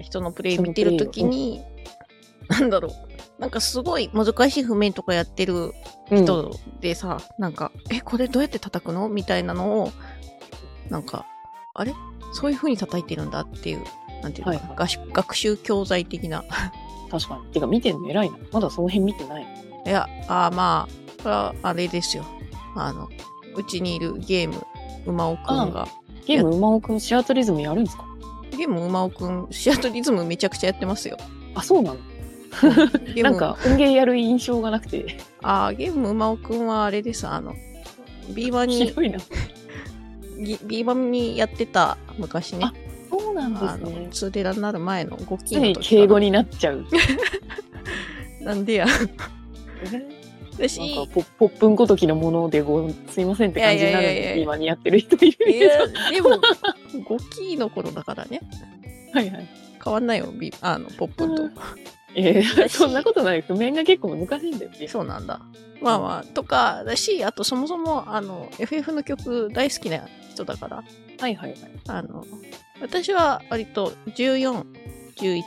[0.00, 1.62] 人のプレイ見てるときに、
[2.48, 2.92] なんだろう。
[3.40, 5.72] なんかすごい難しい譜面とかやってる
[6.10, 9.08] うん人でさ、なんか、え、これどうやって叩くの？
[9.08, 9.92] みたいなのを、
[10.90, 11.26] なんか、
[11.74, 11.94] あれ？
[12.32, 13.84] そういう風に叩いてるんだっていう、
[14.22, 16.44] なんていうのかな、はい学習学習教材的な。
[17.10, 17.52] 確かに。
[17.52, 18.36] てか、見てんの偉いな。
[18.52, 19.46] まだその辺見てない。
[19.86, 22.24] いや、あーまあ、これはあれですよ。
[22.76, 23.08] あの、
[23.56, 24.64] うちにいるゲーム、
[25.06, 25.88] 馬尾くんが、
[26.26, 28.04] ゲーム、馬尾くん、シアトリズムやるんですか？
[28.56, 31.16] ゲーム馬尾くん、シアトリズムめちゃくちゃやってますよ。
[31.54, 31.98] あ、そうなの？
[33.22, 37.26] なんか、音源やる印象がなくて、あーゲーム馬尾くんはあれです。
[37.26, 37.54] あの、
[38.34, 38.92] ビーバーに、
[40.44, 40.68] ひどいな。
[40.68, 42.72] ギバーにやってた昔ねあ、
[43.10, 44.08] そうなんですね。
[44.10, 46.84] ツーデラになる前の5期の時か敬語になっちゃう。
[48.40, 48.46] な。
[48.52, 48.86] なんでや。
[50.52, 55.70] 私、なんかポポップンごときのものでごすいませんって感じになるんで今にやってる人いるいや
[56.12, 56.28] けど。
[56.28, 56.42] でも、
[57.04, 58.40] 5期の頃だからね。
[59.12, 59.48] はいはい。
[59.82, 61.50] 変わんないよ、ビあの、ポップンと。
[62.14, 63.40] えー、そんなことない。
[63.42, 64.88] 譜面が結構難しいんだよね。
[64.88, 65.40] そうなんだ。
[65.80, 70.06] まあまあ、とかだし、あとそもそも、あの、FF の曲大好きな
[70.44, 71.58] 人だから、はいはいはい。
[71.88, 72.24] あの、
[72.80, 74.64] 私は割と14、
[75.16, 75.42] 11、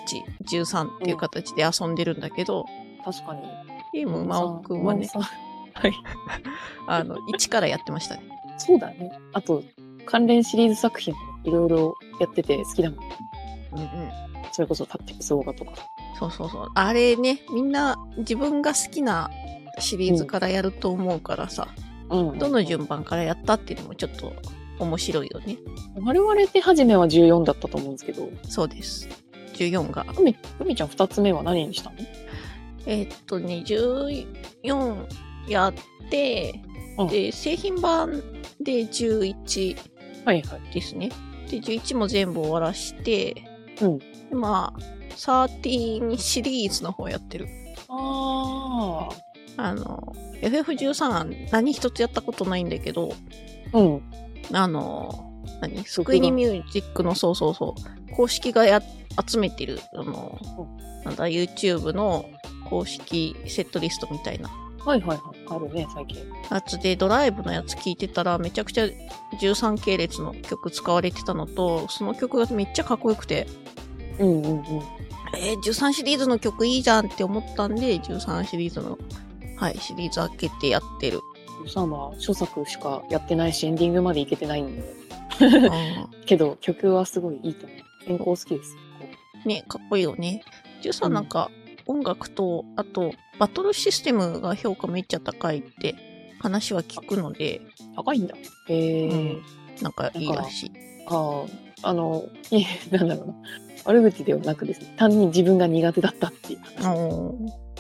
[0.46, 2.66] 13っていう形で遊んでるんだけど、
[3.04, 3.42] 確かに。
[3.94, 5.08] ゲーム馬尾くんはね、
[5.74, 5.94] はい。
[6.88, 8.24] あの、1からやってましたね。
[8.58, 9.12] そうだね。
[9.34, 9.64] あと、
[10.06, 13.00] 関連シリーズ作品もいろいろやってて好きだもん。
[13.74, 13.90] うんうん。
[14.52, 15.74] それこそタクティクスオーガとか。
[16.20, 16.72] そうそうそう。
[16.74, 19.30] あれね、みんな自分が好きな
[19.80, 21.68] シリーズからやると思うからさ、
[22.10, 24.34] うんどの順番からやったっていうのもちょっと
[24.80, 25.58] 面白いよね。
[26.02, 29.08] 我々って初めは14だったと思うんですけど、そうです。
[29.54, 30.04] 14が。
[30.04, 31.96] ふみ、ふみちゃん二つ目は何にしたの？
[32.86, 35.06] えーっとね、14
[35.50, 35.74] やっ
[36.10, 36.62] て、
[36.98, 38.22] うんで、製品版
[38.62, 39.78] で11
[40.26, 40.74] はいはい。
[40.74, 41.10] ですね。
[41.50, 43.36] で、11も全部終わらして、
[43.82, 44.80] うんでまあ、
[45.16, 47.48] 13シリーズの方やってる。
[47.90, 49.10] あ
[49.58, 53.14] あの、FF13 は何一つやったことないんだけど、
[53.74, 53.78] あ。
[53.78, 54.02] うん。
[54.54, 55.32] あの、
[55.62, 55.84] 何？
[55.86, 58.82] スクイニミュージックの、そうそうそう、公式がや
[59.28, 60.40] 集めてる、あの、
[61.04, 62.26] なんだ、YouTube の
[62.70, 64.50] 公式セットリストみたいな
[64.86, 65.38] はいはいはい。
[65.50, 66.24] あるね、最近。
[66.52, 68.86] やつで、ドライブのやつ聞いてたら、めちゃくちゃ
[69.42, 73.48] 13系列の曲使われてたのと、その曲がめっちゃかっこよくて、
[74.20, 74.64] うんうんうん。
[75.38, 79.00] えー、13シリーズの曲いいじゃんって思ったんで、13シリーズの、
[79.58, 81.22] はい、シリーズ開けてやってる。
[81.70, 84.84] さんは初作しかやってないし、エンディングまでいけてないんで。
[85.72, 87.80] あ けど、曲はすごいいいと思う。
[88.06, 88.76] 先行好きです。
[89.46, 90.44] ーね、かっこいいよね。
[90.82, 91.52] 13うんなんか、
[91.88, 95.96] 音楽と、あと、バトルシステムが評価めっちゃ高いって
[96.40, 97.62] 話は聞くので、
[97.96, 98.36] 高いんだ。
[98.68, 99.10] へえ。
[99.10, 99.42] うん
[99.82, 100.72] なんかいいらしい。
[101.08, 101.44] あ
[101.84, 103.34] あ、あの、いえ、なんだろうな。
[103.86, 106.60] 悪口ではなくですね、単に自分が苦手だったっていう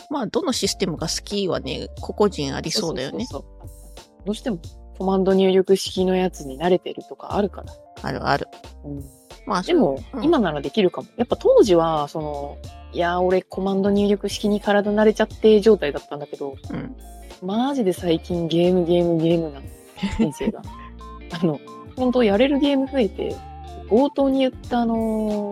[0.09, 3.25] まあ、どのシステムが好きはね、個々人ありそうだよね。
[3.25, 3.74] そうそうそう
[4.25, 4.59] どうしても
[4.97, 7.73] コマンド入力式のやつに慣れてるとかあるから。
[8.01, 8.47] あるある。
[8.83, 9.03] うん、
[9.45, 11.07] まあ、でも、うん今ならできるかも。
[11.17, 12.57] やっぱ当時は、その、
[12.93, 16.95] いやー、俺コマンド入力式に体慣れちゃって状態だったんだけど、うん。
[17.45, 19.65] マジで最近ゲームゲームゲームなの。
[20.17, 20.61] 人生が。
[21.41, 21.59] あの、
[21.97, 23.35] 本当やれるゲーム増えて、
[23.89, 24.95] 冒頭に言ったあの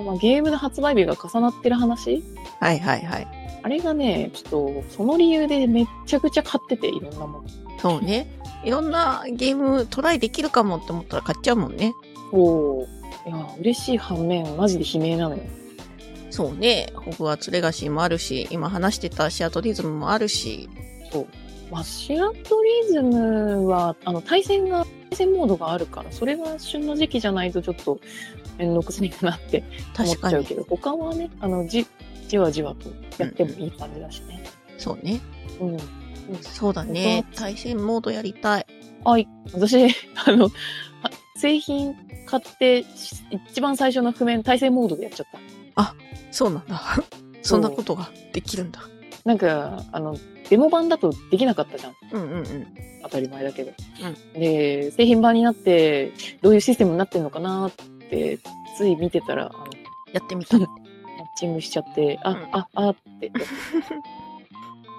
[0.01, 2.23] ーまあ、ゲームの発売日が重なってる話？
[2.59, 3.27] はいはいはい。
[3.61, 7.43] あれがね、ちょっと、その理由でめっちゃくちゃ買ってて、いろんなもの。
[7.79, 8.27] そうね。
[8.63, 11.93] いろんなゲームトライできるかもって思ったら買っちゃうもんね。
[12.31, 12.87] そ
[13.25, 13.29] う。
[13.29, 15.43] いや、嬉しい反面、マジで悲鳴なのよ。
[16.29, 16.91] そうね。
[16.95, 20.67] ホグワーツレガシーもあるし、今話してたシアトリズムもあるし。
[21.11, 21.27] そう。
[21.71, 27.99] まあ、シアトリズムは、あの、対戦が、対戦モードがあるから、それが旬の時期じゃないとちょっと、
[28.57, 29.63] めんどくさいかなって
[29.97, 30.15] 思っ。
[30.15, 31.85] ちゃうけど、他はね、あの、じ、
[32.27, 32.89] じわじわと
[33.23, 34.43] やってもいい感じだしね。
[34.77, 35.21] そうね。
[35.59, 35.77] うん。
[36.41, 37.25] そうだね。
[37.35, 38.65] 対戦モードやりたい。
[39.03, 39.27] はい。
[39.53, 39.85] 私、
[40.25, 40.51] あの、は
[41.35, 43.15] 製品買って、し
[43.47, 45.39] 一番最初の譜面、対戦モードでやっちゃった。
[46.33, 46.81] そうなんだ。
[47.43, 48.81] そんなことができるんだ。
[49.23, 50.17] なんか、あの、
[50.49, 51.95] デモ版だとできなかったじゃん。
[52.11, 52.67] うんうんうん。
[53.03, 53.71] 当たり前だけど。
[54.33, 57.71] で、製品版になって、どういうシステムになってるのかなっ
[58.09, 58.39] て、
[58.77, 59.65] つい見てたら、あの、
[60.11, 60.57] やってみた。
[60.59, 60.69] マッ
[61.37, 63.31] チングしちゃって、あ、うんあ、あって。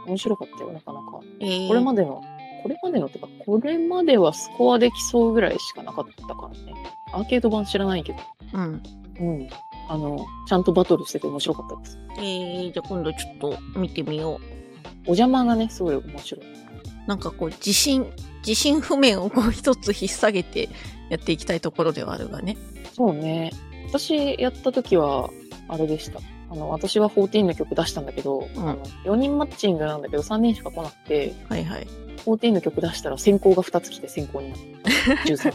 [0.07, 1.21] 面白かったよ、なかなか。
[1.41, 2.23] えー、これまでの
[2.65, 6.75] これまでのってか、これまではスコアできそうぐらいしかなかったからね。
[7.13, 8.19] アーケード版知らないけど。
[8.55, 8.83] うん。
[9.21, 9.49] うん。
[9.91, 11.99] あの、ちゃんとバトルしてて面白かったです。
[12.17, 14.45] えー、じゃあ今度ちょっと見てみよう。
[15.03, 16.47] お邪魔がね、すごい面白い。
[17.07, 20.71] なんかこう、自信、自信不明をこう一つ引っ提げて
[21.11, 22.57] やっていきたいところではあるがね。
[22.95, 23.53] そうね。
[23.89, 25.29] 私やった時は、
[25.69, 26.21] あれでした。
[26.55, 31.87] あの、私は14の曲出したんだけど、うんあの4人マッチングなんだけど3人しか来なくて、はいはい。
[32.25, 34.59] 14の曲出したら先行が2つ来て先行になっ
[35.17, 35.23] た。
[35.29, 35.55] 13、13。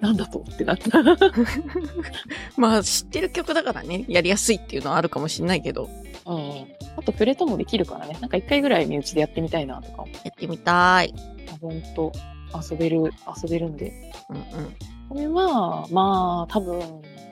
[0.00, 1.02] なんだとってなった。
[2.56, 5.88] まあ知ってる曲だからね、やりやすいっていうのはあるかもしんないけど、
[6.26, 6.66] うんうん。
[6.96, 8.16] あと、プレートもできるからね。
[8.20, 11.14] なんか一回ぐらい身内でやってみたいなとか思やってみたい。
[11.56, 11.58] う。
[11.60, 12.12] ほんと、
[12.70, 14.12] 遊べる、遊べるんで。
[14.28, 14.42] うんうん。
[15.08, 16.80] これは、まあ、多分、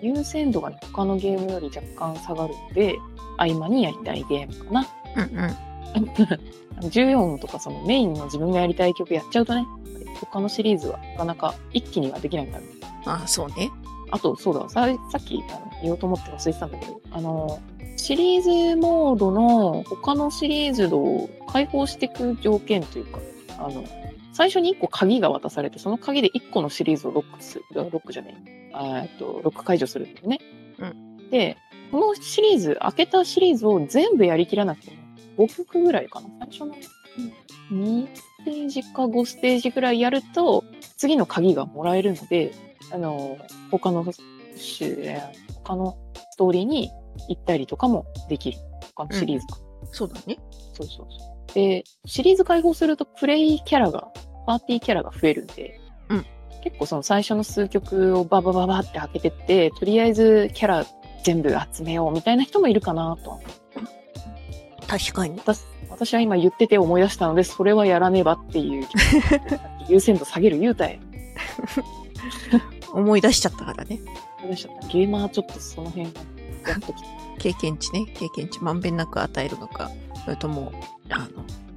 [0.02, 2.96] 優先度がね、他のゲームより若干下がるんで、
[3.36, 4.86] 合間にやりたいゲームかな。
[5.16, 5.56] うんうん。
[6.88, 9.66] 14とかそのメインの自分がやりたい曲やっちゃうとね、
[10.20, 12.58] 他のシリーズはなかなか一気にはできないか
[13.04, 13.12] ら。
[13.12, 13.70] ああ、そうね。
[14.10, 17.58] あと、そうだ、ささっきあの言おうと思って忘れてたんだけど、あの、
[17.96, 23.18] シリーズモードの他のシリーズを開放していく条件というか、
[23.58, 23.84] あの、
[24.38, 30.38] 最初に1個鍵が渡されて、その鍵で1個のシリーズをロックする、ロックじゃねえ、あーえっと、ロック解除するんだよね。
[30.78, 31.56] うで、
[31.90, 36.28] このシリーズ、開けたシリーズを全部やりきらなくても、5曲ぐらいかな。
[36.38, 36.76] 最初の
[37.72, 40.62] 2ステージか5ステージぐらいやると、
[40.96, 42.52] 次の鍵がもらえるので、
[42.92, 43.38] あの、
[43.72, 44.12] 他の他
[45.74, 46.92] のストーリーに
[47.28, 48.58] 行ったりとかもできる。
[48.94, 49.58] 他のシリーズか。
[49.90, 50.38] そうだね。
[50.74, 51.54] そうそうそう。
[51.54, 54.12] で、シリーズ開放するとプレイキャラが、
[54.48, 56.26] パーティーキャラが増えるんで、うん
[56.64, 60.86] 結構その最初の数曲をババババって開けてって、とりあえずキャラ
[61.22, 63.40] 全部集めようみたいな人もいるかなと。
[64.88, 65.38] 確かに。
[65.38, 68.88] 私私は今言ってて思い出したので、それはやらねばっていう、
[69.88, 70.98] 優先度下げる言うたえ。
[72.92, 74.00] 思い出しちゃったからね。
[74.38, 76.12] 思い出しちゃったゲーマーちょっとその辺
[76.62, 77.08] がやっときた。
[77.38, 78.06] 経験値ね。
[78.14, 79.90] 経験値まんべんなく与えるのか。
[80.24, 80.72] それとも、
[81.10, 81.26] あの、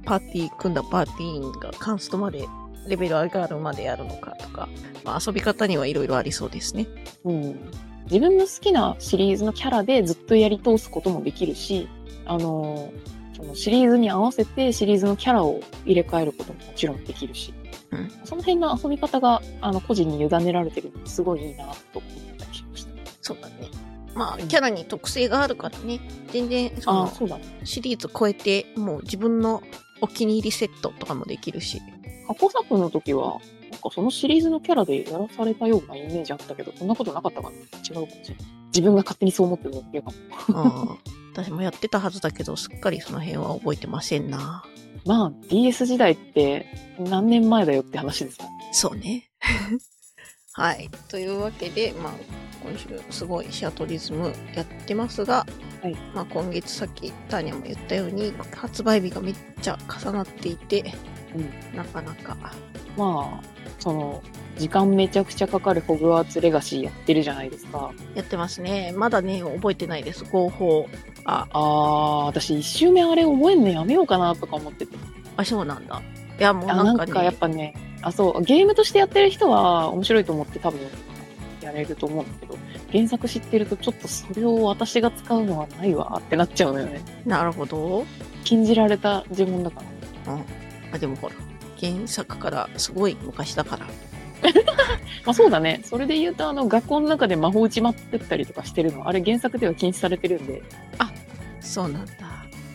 [0.04, 2.46] パーティー、組んだパーティー員がカンストまで、
[2.86, 4.68] レベル上がるまでやるのかとか、
[5.04, 6.86] まあ遊び方にはいろいろありそうですね。
[7.24, 7.70] うん。
[8.04, 11.88] 自分の好きなシリーズのキャラでずっとやり通すこともできるし、
[12.26, 12.92] あの
[13.36, 17.54] そのシリーズに合わせてシリーズのキャラを入れ替えることももちろんできるし、
[17.90, 22.92] うんその辺の遊び方があの個人に委ねられてるのすごいいいなと思ったりしました。
[23.20, 23.68] そうだね。
[24.14, 26.00] まあ、キャラに特性があるからね。
[26.32, 27.40] 全然、その。
[27.64, 29.62] シリーズ超えて、もう自分の
[30.00, 31.80] お気に入りセットとかもできるし。
[32.26, 37.56] 過去作の時は、なんかそのシリーズのキャラでやらされたようなイメージあったけど、そんなことなかったかな？
[37.56, 38.62] 違うかもしれない。
[38.66, 40.10] 自分が勝手にそう思ってるだけか
[40.52, 40.62] も。
[40.62, 40.98] うん。
[41.32, 44.64] 私もやってたはずだけど、すっかりその辺は覚えてませんな。
[45.04, 46.66] まあ、DS 時代って
[46.98, 48.46] 何年前だよって話ですよ。
[48.72, 49.30] そうね。
[50.52, 50.90] はい。
[51.08, 52.12] というわけで、まあ、
[52.62, 55.46] 今週すごいシアトリズムやってますが、
[55.82, 60.94] はいまあ今月さっきターニャも言ったように、発売日がめっちゃ重なっていて、
[61.34, 62.36] うんなかなか。
[62.96, 63.46] まあ、
[63.78, 64.22] その、
[64.58, 67.92] 時間めちゃくちゃかかるホグワーツレガシーやってるじゃないですか。
[68.14, 68.92] やってますね。
[68.96, 70.24] まだね、覚えてないです。
[70.24, 70.86] 合法。
[71.24, 74.96] あ、あー、私一周目あれ覚えんのやめようかなとか思ってて。
[75.36, 76.02] あ、そうなんだ。
[76.38, 80.80] いや、もうあなかね、かやっぱね、あ、そう、ゲームとしてやってる人は面白いと思って多分
[81.62, 82.58] やれると思うんだけど、
[82.92, 87.00] 原作知ってるとちょっとそれを私が使うのはないわってなっちゃうのよね。
[87.24, 88.04] なるほど。
[88.44, 89.82] 禁じられた呪文だか
[90.26, 90.34] ら。
[90.34, 90.44] うん。
[90.92, 91.34] あ、でもほら、
[91.80, 93.86] 原作からすごい昔だから。
[95.24, 95.80] まあそうだね。
[95.84, 100.62] それで言うと、あの、学校の中で魔法打ちまってったりとかしてるの、あれ原作では禁止されてるんで、
[101.62, 102.12] そうなんだ。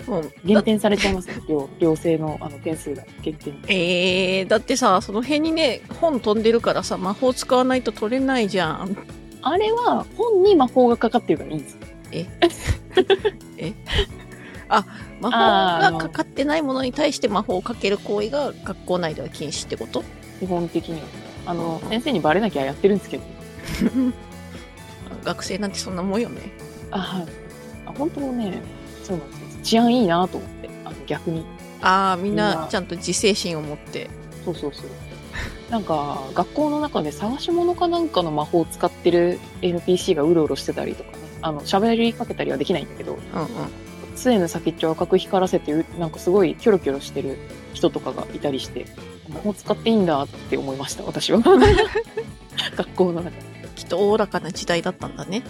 [0.08, 1.36] もう、減点されちゃいますね。
[1.48, 3.54] 両、両性のあの点数が減点。
[3.68, 8.98] えー、だってさ、その辺にね、本飛んでるからさ、魔法使わないと取れないじゃん。
[9.42, 11.80] あれは本に魔法がかかってるからいいんですよ。
[12.10, 13.74] 魔
[14.70, 20.04] あー法がかかってないものに対して魔法をかける行為が学校内では禁止ってこと？
[20.40, 21.08] 基本的には。
[21.48, 23.24] あの、先生にバレなきゃやってるんですけど。
[25.24, 26.42] 学生なんてそんなもんよね。
[26.92, 27.26] あ、はい。
[27.86, 28.62] あ、本当ね、
[29.04, 29.48] そうなんですよ。
[29.64, 30.70] 治安いいなと思って。
[30.86, 31.46] あの、逆に。
[31.82, 34.10] ああ、みんなちゃんと自制心を持って。
[34.46, 34.86] そうそうそう。
[35.70, 41.18] なんか、学校の中で探し物かなんかの魔法を使ってる NPC がうろうろしてたりとかね。
[41.42, 43.48] あの、喋りかけたりはできないんだけど、うんうん。
[44.18, 47.38] 杖の先っちょを赤く光らせて、うなんかすごいキョロキョロしてる
[47.74, 48.86] 人とかがいたりして、
[49.30, 51.40] 魔法使っていいんだって思いました、私は。
[52.76, 53.36] 学校の中で。
[53.76, 55.44] きっとおおらかな時代だったんだね。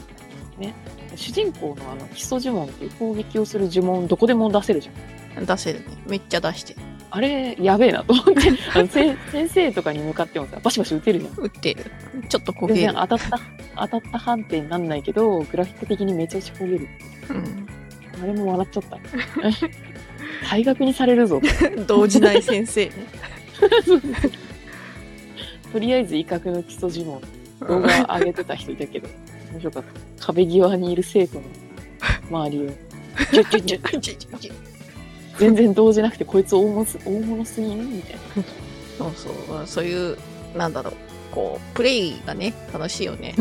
[1.16, 5.46] 主人公のあの基礎呪文っていう攻撃をする呪文どこでも出せるじゃん。
[5.46, 5.86] 出せるね。
[6.08, 6.80] めっちゃ出してる。
[7.10, 8.34] あれ、やべえなと思って、
[8.76, 11.34] あのせ先生とかに向かってもさ、バシバシ撃てるじゃん。
[11.36, 11.92] 打ってる。
[12.28, 12.94] ちょっと焦全げる。
[12.94, 13.40] 然当たった、
[13.76, 16.88] 当たった判定になんないけど、グラフィック的にめちゃくちゃ焦げる。
[17.30, 17.68] うん。
[18.22, 18.98] あれも笑っちゃった。
[20.50, 21.40] 退学にされるぞ。
[21.88, 22.92] 動じない先生ね。
[25.72, 27.22] とりあえず威嚇の基礎呪
[27.60, 29.08] 文、動画上げてた人いたけど、
[29.52, 29.84] 面白かっ
[30.18, 30.26] た。
[30.26, 31.44] 壁際にいる生徒の
[32.30, 32.72] 周りを、
[35.38, 38.20] 全然動じなくて、こいつ大物す大物すぎんみたいな。
[38.98, 39.34] そうそう。
[39.68, 40.18] そういう、
[40.56, 40.94] なんだろう。
[41.32, 43.36] こう、プレイがね、楽しいよね。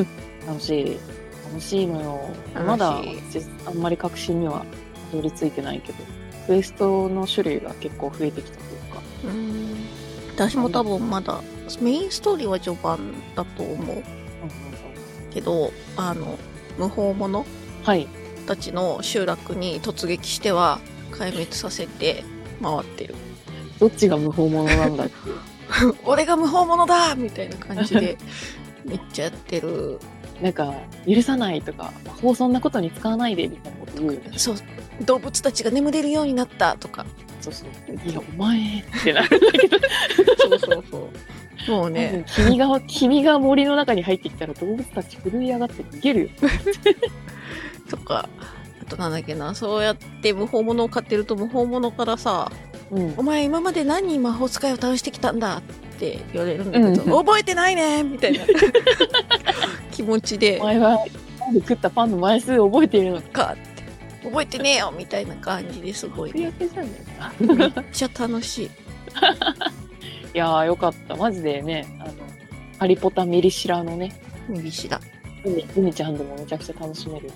[0.46, 0.98] 楽しい。
[1.48, 2.20] 楽しいのよ。
[2.66, 4.64] まだ、実あんまり確信には
[5.10, 5.98] たどり着いてないけど、
[6.46, 9.02] クエストの種類が結構増えてきたというか。
[9.24, 9.76] うん。
[10.34, 11.40] 私も多分まだ、
[11.80, 14.02] メインストーリーは序盤だと思う
[15.32, 16.38] けど、あの、
[16.78, 17.44] 無法者
[17.84, 18.06] はい。
[18.46, 20.78] たちの集落に突撃しては
[21.10, 22.22] 壊滅させて
[22.62, 23.14] 回ってる。
[23.80, 25.06] どっちが無法者なんだ？
[25.06, 25.14] って。
[26.04, 28.16] 俺が無法者だみたいな感じで、
[28.84, 29.98] めっちゃやってる。
[30.40, 30.74] なんか、
[31.06, 34.38] 許さないとか、魔法そんなことに使わないでみたいなこと言うよね。
[34.38, 34.56] そう、
[35.04, 37.06] 動物たちが眠れるようになったとか。
[37.40, 37.68] そうそう。
[38.08, 39.78] いや、お前ってなるんだけど。
[40.38, 41.70] そうそうそう。
[41.70, 46.28] もうね、君が、君が森の中に入ってきたら動物たち震い上がって逃げるよ。
[47.88, 48.28] とか、
[48.82, 52.52] あとなんだっけな、そうやって無法者を飼ってると無法者からさ、
[52.90, 53.14] うん。
[53.16, 55.62] お前今まで何人魔法使いを倒してきたんだっ
[55.98, 58.44] て言われるんだけど、うん覚えてないねみたいな
[59.90, 60.98] 気持ちでお、前は、
[61.54, 63.28] 食ったパンの枚数覚えているのか。
[63.46, 63.56] かっ
[64.22, 66.52] て、覚えてねえよみたいな感じですごい、最ね、
[67.54, 68.66] めっちゃ楽しい。
[70.34, 71.16] いやーよかった。
[71.16, 72.12] マジでね、あの、
[72.78, 74.12] ハリポタミリシラのね、
[74.48, 75.00] 右下。
[75.44, 77.30] 海海ちゃんでもめちゃくちゃ楽しめる。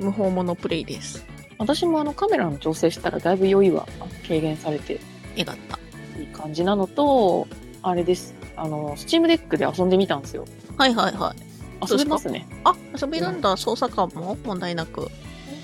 [0.00, 1.24] 無法者プレイです。
[1.58, 3.86] 私もあのカメラの調整したらだいぶ酔いは
[4.26, 5.00] 軽減されて
[5.36, 5.78] 絵だった。
[6.18, 7.46] いい感じなのと、
[7.82, 8.34] あれです。
[8.56, 10.44] あの、スチームデックで遊んでみたんですよ。
[10.76, 11.48] はいはいはい。
[11.90, 12.46] 遊べますね。
[12.64, 13.56] あ、遊べるんだ。
[13.56, 15.02] 操作感も問題なく。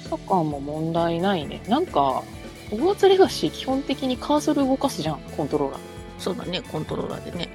[0.04, 1.62] 操作感も問題ないね。
[1.68, 2.22] なんか、
[2.70, 5.80] ホグワーツレガシー基本的にカーソル動かすじゃん、コントローラー。
[6.18, 7.48] そうだね、コントローラーでね。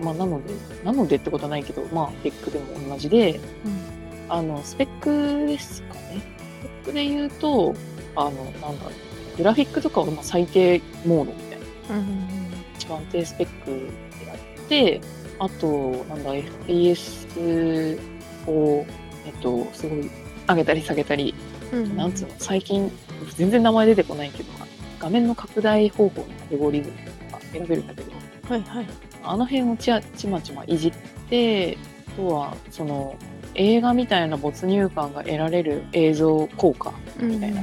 [0.00, 0.04] うん。
[0.04, 0.54] まあ、なので、
[0.84, 3.80] なのでってことはないけど、まあ、 Deck でも同じで、うん。
[4.28, 6.00] あの、スペックですかね。
[6.12, 7.74] スペックで言うと、
[8.16, 9.36] あの、なんだろう。
[9.36, 11.96] グラフィックとかはまあ最低モードみたいな。
[11.96, 12.39] うん。
[12.90, 13.70] 一番低スペック
[14.18, 15.00] でやって、
[15.38, 18.00] あと、なんだ、FPS
[18.48, 18.84] を、
[19.24, 20.10] えっと、すごい
[20.48, 21.32] 上げたり下げたり、
[21.72, 21.96] うん。
[21.96, 22.90] なんつうの、最近、
[23.36, 24.50] 全然名前出てこないけど、
[24.98, 26.96] 画面の拡大方法のアルゴリズム
[27.30, 28.10] とか選べるんだけど、
[28.48, 28.86] はいはい。
[29.22, 30.92] あの辺をちあちまちまいじっ
[31.28, 33.16] て、あとは、その、
[33.54, 37.62] 映画みたいな没入感が得られる映像効果みたいな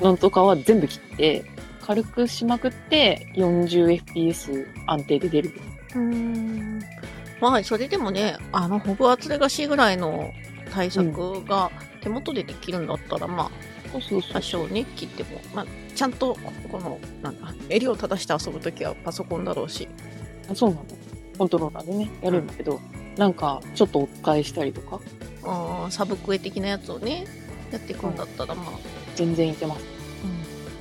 [0.00, 1.57] のとかは全部切って、
[1.88, 5.52] 軽くしまくって 40fps 安定で出る。
[5.96, 6.80] うん。
[7.40, 10.34] まあ、それでもね、あの、ホグワーツレガシーぐらいの
[10.70, 11.70] 対策が
[12.02, 13.50] 手元でできるんだったら、まあ、
[13.90, 16.36] そうそうそ多少ね、切っても、まあ、ちゃんと、
[16.70, 19.88] この、なんだ、襟を正して遊ぶときはパソコンだろうし。
[20.50, 20.54] う。
[20.54, 20.84] そうなの。
[21.38, 22.80] コントローラーでね、やるんだけど、
[23.16, 25.00] なんか、ちょっと追っ返したりとか、
[25.42, 27.24] あーサブクエ的なやつをね、
[27.70, 28.66] やっていくんだったら、まあ、
[29.16, 29.86] 全然いけます。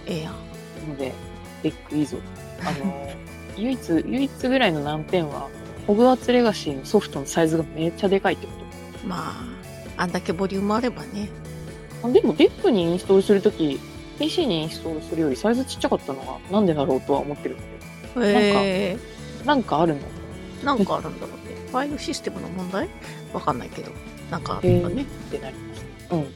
[0.06, 0.47] うん、ええやん。
[0.88, 1.14] ので、
[1.64, 2.18] Deck いいぞ。
[2.62, 3.10] あの、
[3.58, 5.50] 唯一、唯一ぐらいの難点は、
[5.86, 8.54] ホグワーツレガシーのソフトのサイズがめっちゃでかいってこ
[9.06, 9.34] ま
[9.98, 11.30] あ、あんだけボリュームあればね。
[12.12, 13.80] でも、 Deck にインストールするとき、
[14.20, 17.64] PC にインストールするよりサイズちっちゃかったのはなんでだろうとは思ってるんで、
[18.22, 20.08] ええなんかあるんだ。
[20.64, 21.56] なんかあるんだろうね。
[21.72, 22.90] ファイルシステムの問題？
[23.34, 23.92] わかんないけど。
[24.32, 25.04] なんかあるんだね。
[25.04, 25.86] ってなります。
[26.12, 26.34] うん。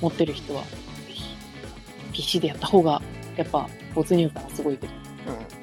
[0.00, 0.64] 持ってる人は、
[2.12, 3.02] PC でやった方が、
[3.36, 4.92] やっぱ、没入感がすごいけど、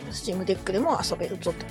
[0.06, 0.14] うん。
[0.14, 1.66] Steam Deck でも遊べるぞと。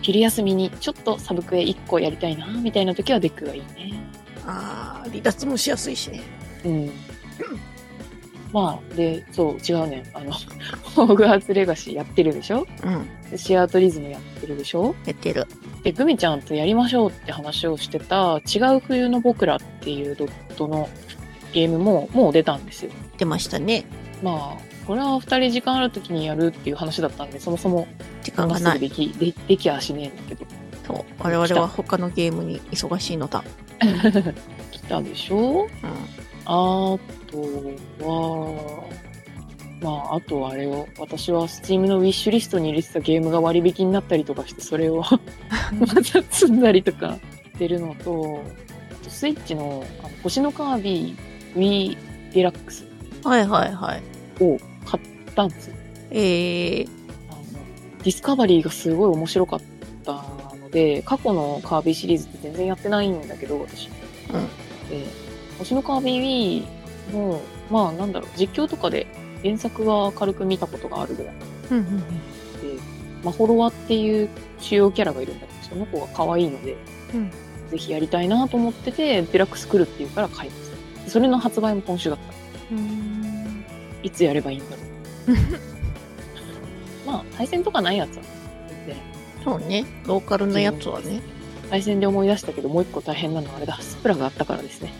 [0.00, 3.92] 昼休みにちょっとサブクエ1個やりたいな、みたいな時は Deck がいいね。
[4.46, 6.20] ああ、離脱もしやすいしね。
[6.64, 6.90] うん。
[8.52, 10.04] まあ、で、そう、違うね。
[10.12, 10.32] あの、
[10.94, 12.66] ホグワーツレガシーやってるでしょ？
[12.84, 13.30] うん。
[13.30, 14.94] でシアトリズムやってるでしょ？
[15.06, 15.46] やってる。
[15.82, 20.88] で、グミちゃんとやりましょうって話をしてた、違う冬の僕らっていうドットの
[21.52, 22.90] ゲームももう出たんですよ。
[23.16, 23.84] 出ましたね。
[24.22, 27.86] まあ、これは二人時間ある時にやるっていう話だったんで、そもそも
[28.22, 28.80] 時間がない。
[28.80, 30.46] でき、でできやしねえんだけど。
[30.86, 31.04] そう。
[31.22, 33.44] 我々は他のゲームに忙しいのだ。
[34.70, 35.62] 来たでしょ？
[35.64, 35.68] うん。
[36.44, 36.98] あと
[38.00, 38.84] は、
[39.80, 45.02] まあ、あとはあれを、私は Steam のウィッシュリストに入れてたゲームが割引になったりとかして、それを
[45.78, 47.18] また積んだりとか
[47.54, 48.40] してるのと、
[49.08, 51.96] スイッチのあの星のカービィ Wii
[52.34, 52.86] デラックス
[53.24, 54.02] はいはいはい。
[54.42, 55.74] を買ったんですよ。
[56.10, 56.88] えー、
[57.30, 57.42] あの
[57.98, 59.60] ディスカバリーがすごい面白かっ
[60.04, 60.12] た
[60.56, 63.88] ので、過去のカービィシリーズって全然やってないんだけど、私。
[63.88, 63.92] うん
[64.90, 65.06] で、
[65.58, 66.66] 星のカービィ
[67.10, 69.06] Wii も、まあなんだろう、実況とかで
[69.42, 71.34] 原作は軽く見たことがあるぐらい。
[71.70, 71.98] うんうんうん。
[72.00, 72.04] で、
[73.24, 74.28] マホロワっていう
[74.58, 76.76] 主要キャラがいるんだけど、その子が可愛いので、
[77.14, 77.30] うん
[77.72, 80.70] ぜひやりたいなと思ってて、デラックス来るっていうから買いまし
[81.04, 81.10] た。
[81.10, 82.74] それの発売も今週だった。
[82.74, 83.01] うーん
[84.02, 85.36] いつやればいいんだろう。
[87.06, 88.22] まあ、対戦とかないやつは、
[88.68, 88.96] 全然。
[89.44, 89.84] そうね。
[90.06, 91.20] ローカルなやつはね。
[91.70, 94.92] 対戦で思い出したけど、もう一個大変なのはあれだ、スプラがあったからですね。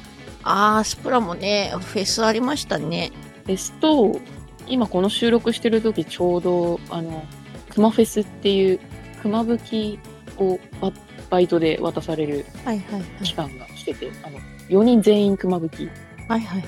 [0.43, 3.13] あー、スプラもね、フェスありましたね。
[3.47, 4.21] ですと、
[4.67, 7.25] 今この収録してる時ちょうど、あの、
[7.69, 8.81] クマフェスっていう、
[9.23, 9.99] 熊吹き
[10.39, 10.93] をバ
[11.31, 13.25] バイトで渡されるはいはいはい。
[13.25, 14.39] 期間が来てて、あの、
[14.69, 15.91] 4人全員熊吹き
[16.29, 16.63] はいはいはい。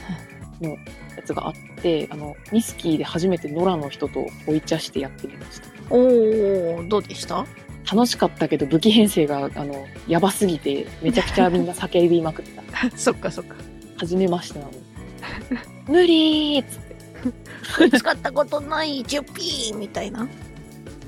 [0.72, 5.68] やつがあって、あの、ミスキーで初めて野良の人とおいちゃしてやってみました。
[5.90, 7.46] おー、どうでした？
[7.90, 12.90] 楽しかったけど武器編成が、あの、やばすぎて、めちゃくちゃみんな叫びまくった。
[12.96, 13.56] そっかそっか。
[13.98, 14.78] 初めましてなのに。
[15.86, 17.98] 無理ーっつって。
[17.98, 20.26] 使ったことない、ジュピーみたいな？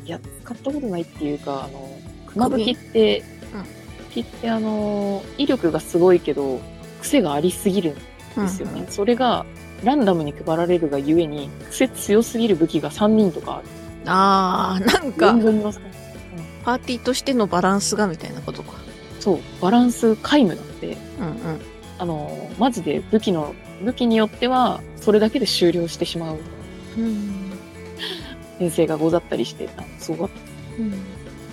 [0.05, 6.61] いや、使ったことないっていうか、あの、熊吹きって、うんってあの、威力がすごいけど、
[7.03, 7.95] 癖がありすぎるん
[8.43, 8.73] ですよね。
[8.75, 9.45] うんうんそれが、
[9.85, 13.69] ランダムに配られるがゆえに、癖強すぎる武器が3人とかある。
[14.07, 15.81] あー、なんか4、分の3
[16.65, 18.73] パーティーとしてのバランスがみたいなことか。
[19.21, 21.61] そう、バランス皆無なんで、うんうん。
[21.99, 26.39] あの、マジで武器の、武器によっては、それだけで終了してしまう
[26.99, 27.53] うん。
[28.59, 29.69] 編成がござったりして、
[29.99, 30.37] すごかっ
[30.77, 30.83] た。
[30.83, 30.89] うん。
[30.89, 30.99] 面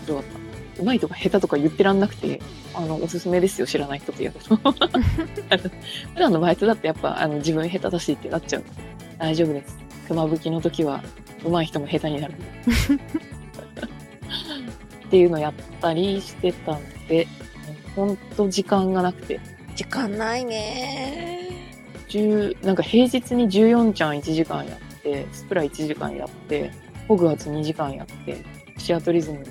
[0.05, 0.42] 白かった。
[0.79, 2.41] うまいとか下手とか言ってらんなくて、
[2.73, 4.59] あの、おすすめですよ、知らない人とやると。
[4.63, 5.69] あ の
[6.13, 8.63] 普段のバイトだってやっぱ、あの、自分下手だしってなっちゃう。
[9.19, 9.77] 大丈夫です。
[10.07, 11.03] 熊吹きの時は、
[11.43, 12.33] 上手い人も下手になる。
[15.05, 17.27] っていうのやったりしてたんで、
[17.95, 19.39] ほんと時間がなくて、
[19.75, 21.49] 時間ないね
[22.09, 26.71] 10なんか平日に14ちゃん1時間やって、スプラ1時間やって、
[27.07, 28.43] ホグワーツ2時間やって、
[28.77, 29.43] シアトリズム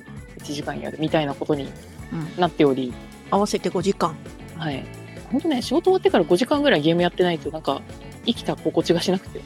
[0.42, 1.68] 1時間やるみたいなことに
[2.12, 2.40] うん。
[2.40, 2.92] なっており、
[3.30, 4.14] 合わせて5時間。
[4.56, 4.84] はい。
[5.30, 7.80] ほんとね、仕事終わってから5時間ぐらいゲームやってないと、なんか、
[8.26, 9.40] 生きた心地がしなくて。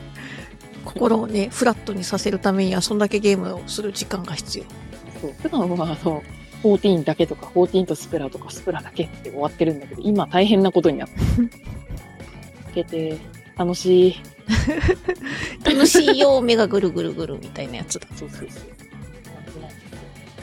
[0.84, 4.64] 心をね、フラットにさせるためには、そんだけゲームをする時間が必要。
[5.20, 5.34] そう。
[5.42, 6.22] 普段は、あの、
[6.62, 11.14] 14だけとか、14とスプラとか、スプラだけって終わってるんだけど、今大変なことになって。
[12.74, 13.18] けて、
[13.56, 14.16] 楽しい。
[15.64, 18.06] 楽しいよ、目がぐるぐるぐるみたいなやつだ。
[18.14, 18.77] そうそうそう。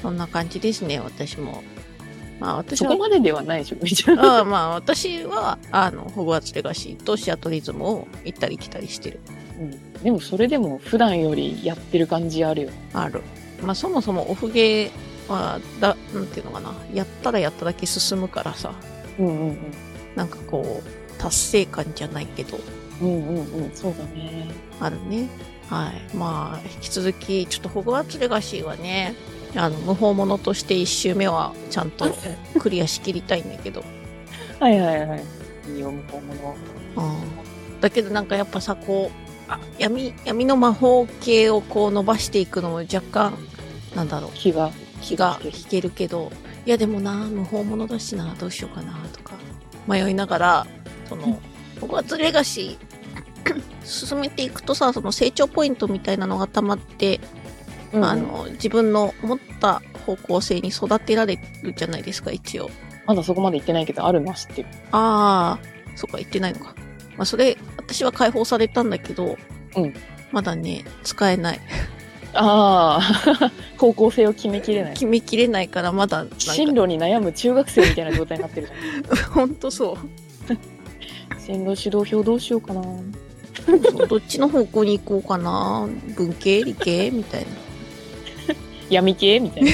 [0.06, 1.64] そんな感じですね、私も。
[2.40, 4.14] まあ私はそこ、までではないでしょ、めちゃ。
[4.20, 9.20] ああまあ私は、あの、ホグワーツレガシーとシアトリズムを行ったり来たりしてる。
[9.60, 10.04] うん。
[10.04, 12.70] でもそれでも普段よりやってる感じあるよ。
[12.94, 13.24] ある。
[13.64, 16.76] まあそもそもオフゲーは、だ、なんていうのかな。
[16.94, 18.76] やったらやっただけ進むからさ、
[19.18, 19.58] うんうんうん。
[20.16, 22.60] なんかこう、達成感じゃないけど、
[23.02, 23.72] うんうんうん。
[23.74, 24.50] そうだね。
[24.80, 25.30] あるね。
[25.68, 26.16] はい。
[26.16, 29.16] まあ、引き続き、ちょっとホグワーツレガシーはね、
[29.56, 32.06] あの、無法者として一周目はちゃんと
[32.60, 33.84] クリアしきりたいんだけど。
[34.60, 35.24] はいはいはい。
[35.74, 36.56] いいよ、向こうもの。
[36.98, 37.82] うん。
[37.82, 43.38] だけどなんかやっぱさ、こう、あ闇、闇の魔法系をこう伸ばしていくのも若干、
[43.96, 44.72] なんだろう、気が。
[45.02, 46.32] 気が引けるけど、
[46.66, 49.34] いやでもな、無法者だしな、どうしようかな、とか、
[49.88, 50.68] 迷いながら、
[51.08, 51.40] その、
[51.80, 57.20] ホグワーツレガシー、 進めていくとさ、その成長ポイントみたいなのが溜まって、
[57.96, 62.70] うんうんあの、自分の思った方向性に育てられるじゃないですか、一応。
[63.06, 64.70] まだそこまで行ってないけど、あるのは知ってる。
[64.92, 66.76] ああ、そっか、言ってないのか。
[67.18, 69.38] まあ、それ、私は解放されたんだけど、
[69.76, 69.94] うん
[70.32, 71.60] まだね、使えない。
[72.34, 74.94] ああ、 方向性を決めきれない。
[74.94, 79.32] 決めきれないから、まだ、進路に悩む中学生みたいな状態になってるじゃん。
[79.32, 79.98] ほんとそう。
[81.40, 82.84] 線路指導表どうしようかな。
[84.08, 85.88] どっちの方向に行こうかな。
[86.16, 87.12] 文系理系？
[87.12, 87.48] みたいな。
[88.90, 89.40] 闇系？
[89.40, 89.72] みたいな。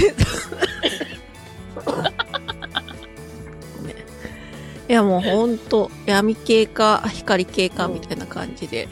[3.77, 3.95] ごめん。
[3.95, 3.99] い
[4.87, 8.87] や、もうほんと、闇系か光系かみたいな感じで。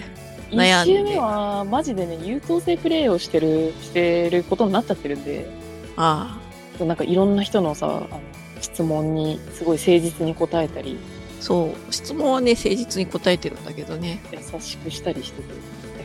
[0.52, 5.48] 悩んで一周目は、マジでね、優等生プレイをしてる、してることになっちゃってるんで、
[5.96, 6.40] あ
[6.80, 8.22] あ、なんかいろんな人のさ、あの
[8.62, 10.98] 質問にすごい誠実に答えたり、
[11.40, 11.94] そう。
[11.94, 14.20] 質問はね、誠実に答えてるんだけどね。
[14.32, 15.48] 優しくしたりしてて。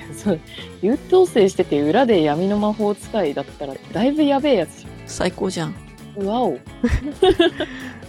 [0.16, 0.40] そう
[0.82, 5.74] 優等生してて裏で闇の魔法使いだったら、だいぶやべえやつじ最高じゃん。
[6.16, 6.24] ゃん。
[6.24, 6.55] うわお。
[6.55, 6.59] い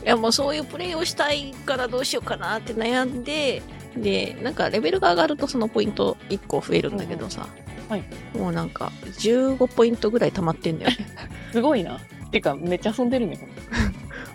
[0.04, 3.62] やもうそういうプレイをしたいからどうしようかなって悩んで、
[3.98, 7.48] で、なんかレベルが上がるとそのポイント1個増えるんだけどさ、
[7.90, 10.98] はいもうなんか15ポイントぐらい溜まってんだよね。
[11.52, 12.00] すごいな。
[12.32, 13.40] てか、めっちゃ遊んでるね。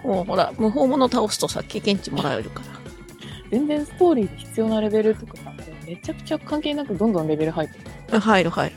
[0.02, 2.80] もうほら、無法者倒すとさ、経験値もらえるから。
[3.50, 5.39] 全然ストーリーで必要なレベルとかさ、
[5.90, 7.78] めちゃくちゃ関係なくどんどんレベル入って
[8.12, 8.20] る。
[8.20, 8.76] 入る入る。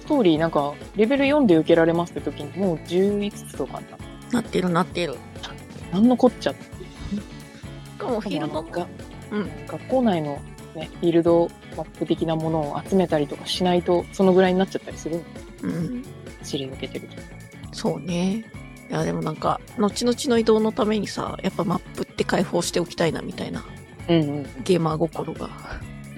[0.00, 3.86] ストーリーなんか、レベル4で受けられますって時に、もう11つとかな。
[4.32, 5.14] なってるなってる。
[5.92, 6.62] なんのこっちゃって。
[6.64, 6.70] し
[7.96, 8.88] かもフィールドが、
[9.30, 9.50] うん。
[9.68, 10.40] 学校内の
[10.74, 15.22] ね、フィールドマップ的なものを集めたりとかしないと、そのぐらいになっちゃったりするの。
[15.62, 16.04] うん。
[16.42, 17.16] 知り抜けてると。
[17.70, 18.44] そうね。
[18.90, 23.64] いや、でもなんか、後々の移動のためにさ、やっぱマップって開放しておきたいなみたいな
[24.08, 24.42] うんうん。
[24.64, 25.50] ゲーマー心が。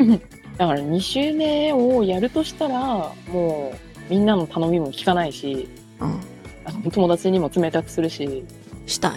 [0.59, 3.73] だから2周目をやるとしたら、も
[4.09, 5.69] うみんなの頼みも聞かないし、
[6.01, 6.91] うん。
[6.91, 8.45] 友達にも冷たくするし、
[8.87, 9.13] したい。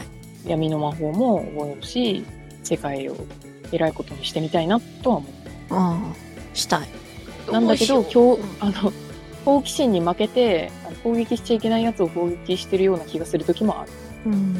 [0.45, 2.25] 闇の魔法も覚えるし、
[2.63, 3.15] 世界を
[3.71, 5.27] 偉いことにしてみたいなとは思
[5.69, 6.13] うん。
[6.53, 6.88] したい。
[7.47, 7.51] う。
[7.51, 8.93] なんだけど、今日、あの、
[9.45, 10.71] 好奇心に負けて、
[11.03, 13.91] 攻撃しちゃいけないやつを攻撃してるような気がする時もある。
[14.27, 14.53] うん。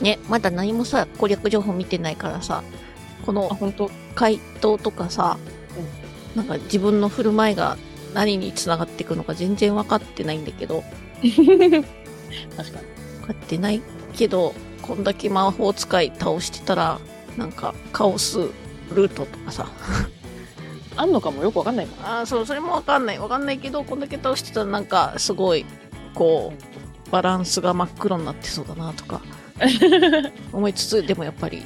[0.00, 2.62] ね、まだ何もさ、攻略情報見てないからさ、
[3.24, 5.38] こあ、の本当回答とかさ、
[6.34, 7.76] なんか自分の振る舞いが
[8.14, 10.84] 何につながっていくのか全然分かってないんだけど、
[11.22, 12.86] 確かに。
[13.20, 13.82] 分かってない
[14.16, 16.98] けど、こんだけ魔法使い倒してたら、
[17.36, 18.38] なんかカオス
[18.94, 19.68] ルートとかさ、
[20.96, 22.00] あんのかもよくわかんないもん。
[22.04, 23.18] ああ、そう、それもわかんない。
[23.18, 25.64] わかんないけど、こんだけ倒してたらなんか、すごい、
[26.14, 26.52] こ
[27.06, 29.20] う、バランスが真っ黒になってそうだなとか、
[30.52, 31.64] 思いつつ、でもやっぱり、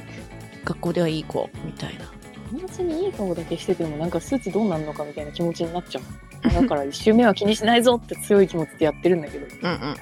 [0.63, 2.05] 学校ではいい子、みたいな。
[2.51, 6.53] 友達にいい顔だけしててもなんか数値どうなるのかみたいな気持ちになっちゃう。
[6.53, 9.95] だから一周目は気にしないぞって強い気持ちでやってるんだけど、 うんうん。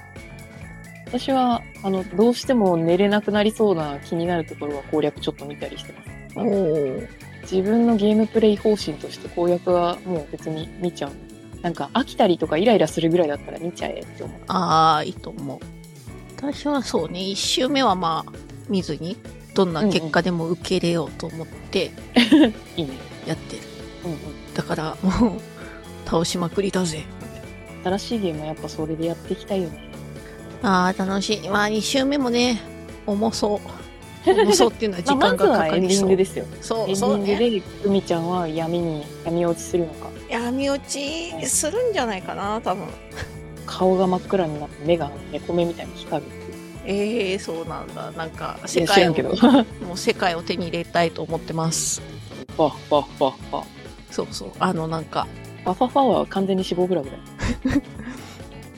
[1.06, 6.12] 私は、あの、どうしても寝れなくなりそうな気になるところは攻略ちょっと見たりしてます。
[7.44, 11.12] 自分のゲームプレイ方針として攻略はもう別に見ちゃう。
[11.62, 14.42] なんか飽きたりとかイライラするぐらいだったら見ちゃえって思う。
[14.48, 15.60] ああ、いいと思う。
[16.38, 18.32] 私はそうね、一周目はまあ、
[18.68, 19.18] 見ずに、
[19.54, 21.92] どんな結果でも受け入れようと思って。
[23.26, 23.62] やってる。
[24.06, 24.18] うんうん。
[24.54, 25.42] だから、もう、
[26.06, 27.04] 倒しまくりだぜ。
[27.84, 29.80] 新しいゲームはやっぱそれでやっていきたいよね。
[30.64, 31.50] ああ、楽しい。
[31.50, 32.62] まあ、二周目もね、
[33.06, 33.60] 重そう。
[34.30, 36.04] 重そうっていうのは時まあ、間がかかりそう。
[36.04, 36.46] ィングですよ。
[36.62, 37.24] そう、エンデそうね。
[37.38, 40.10] ィングで、ちゃんは闇に、闇落ちするのか。
[40.30, 42.86] 闇落ちするんじゃないかな、多分。
[43.66, 46.32] 顔が真っ暗になって目が猫目みたいに光る
[46.86, 48.12] ええそうなんだ。
[48.12, 49.14] なんか、い世界を。
[49.86, 52.02] もう世界を手に入れたいと思ってます。
[52.56, 53.64] ファッファッファッファ。
[54.10, 54.52] そうそう。
[54.60, 55.28] あの、なんか、
[55.64, 57.82] ファファファは完全に脂肪グラムだよ。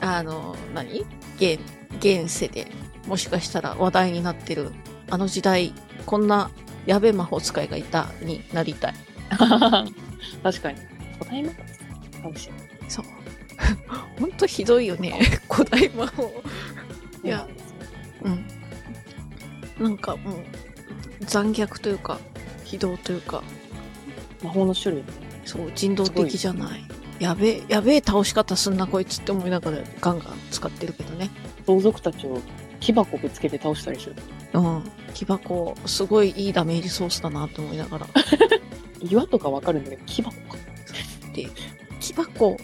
[0.00, 1.04] あの、何？
[1.36, 1.58] 現、
[1.98, 2.70] 現世で、
[3.06, 4.70] もしかしたら話題になってる、
[5.10, 5.72] あの時代、
[6.06, 6.50] こんな
[6.86, 8.94] やべえ魔法使いがいたになりたい。
[10.42, 10.78] 確かに。
[11.18, 12.62] 答えますかもしれない。
[12.88, 13.04] そう。
[14.20, 15.18] ほんとひどいよね。
[15.50, 16.30] 古代魔法。
[17.22, 17.48] いや、
[18.24, 19.84] うん。
[19.84, 20.44] なんかもう、
[21.20, 22.18] 残虐というか、
[22.64, 23.42] 非道というか、
[24.42, 25.04] 魔法の種類。
[25.44, 26.84] そう、人道的じゃない。
[27.18, 31.30] やべえ、やべえ倒し方すんなこいつって思いながらガンガン使ってるけどね。
[31.66, 32.40] 同族たちを
[32.80, 34.16] 木箱ぶつけて倒したりする。
[34.52, 34.82] うん。
[35.14, 38.06] 木箱、すごいいいダメージソースだなと思いながら。
[39.00, 40.56] 岩とかわかるんだけど、木箱か。
[41.34, 41.48] で、
[42.00, 42.56] 木箱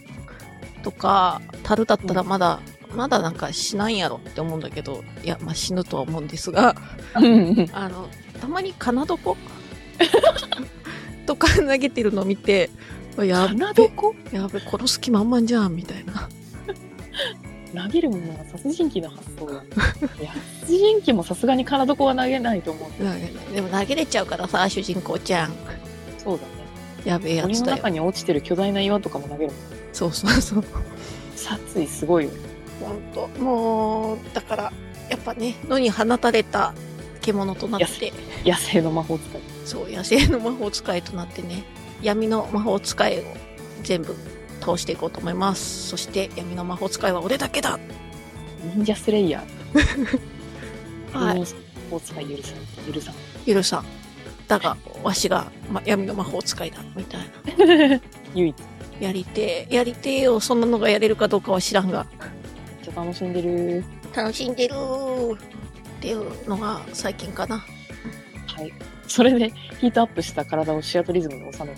[0.83, 2.61] とか、樽だったらまだ、
[2.95, 6.75] まだなんか死なんやろって思うんだけど、いや、まあ死ぬとは思うんですが、
[7.15, 7.21] あ
[7.89, 8.09] の、
[8.41, 9.19] たまに金床？
[11.27, 12.71] とか投げてるの見て、
[13.19, 14.15] やべ、金床？
[14.33, 16.29] やべ、殺す気満々じゃん、みたいな。
[17.73, 19.63] 投げるものが殺人鬼の発想だ。
[20.61, 22.91] 殺人鬼もさすがに金床は投げないと思う。
[23.55, 25.53] でも投げれちゃうからさ、主人公ちゃん。
[26.19, 26.51] そうだね。
[27.05, 27.91] やべえやつだよ中。
[27.91, 29.57] に落ちてる巨大な岩とかも投げるもん。
[29.93, 30.65] そうそうそう。
[31.37, 32.31] 殺意すごいよ。
[32.31, 32.37] ほ
[32.89, 33.29] んと。
[33.39, 34.73] もう、だから、
[35.09, 36.75] やっぱね、野に放たれた
[37.21, 38.13] 獣となって、
[38.45, 39.41] 野生の魔法使い。
[39.65, 41.65] そう、野生の魔法使いとなってね、
[42.03, 43.23] 闇の魔法使いを
[43.83, 44.15] 全部
[44.61, 45.89] 倒していこうと思います。
[45.89, 47.79] そして、闇の魔法使いは俺だけだ
[48.75, 50.21] 忍者スレイヤー。
[51.17, 51.39] はい。
[51.39, 51.47] 魔
[51.91, 52.93] 法使い許さん。
[52.93, 53.15] 許さん。
[53.47, 53.85] ゆるさん。
[54.47, 57.21] だが、わしが、ま、闇の魔法使いだ、みたい
[57.91, 58.01] な。
[58.35, 58.57] 唯一。
[59.01, 62.07] やりてえ、やりてえよ、そんなのがやれるかどうかは知らんが。
[62.95, 63.85] 楽しんでる。
[64.15, 67.59] 楽しんでるっていうのが最近かな。
[68.47, 68.73] はい。
[69.07, 71.77] それでヒートアップした体をシアトリズムに収める。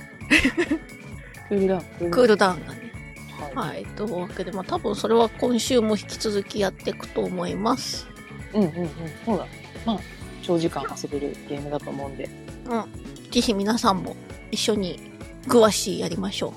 [1.49, 2.11] クールダウン。
[2.11, 2.93] クールダウンだね。
[3.55, 3.69] はい。
[3.69, 3.87] はい。
[3.97, 8.07] というわけで、まあ多分それは今週も引き続きやっていくと思います。
[8.55, 8.91] うんうんうん。
[9.25, 9.47] そうだ。
[9.85, 10.01] まあ、
[10.43, 12.29] 長時間遊べるゲームだと思うんで。
[13.31, 14.15] ぜひ皆さんも
[14.51, 15.01] 一緒に
[15.47, 16.55] グワシーやりましょ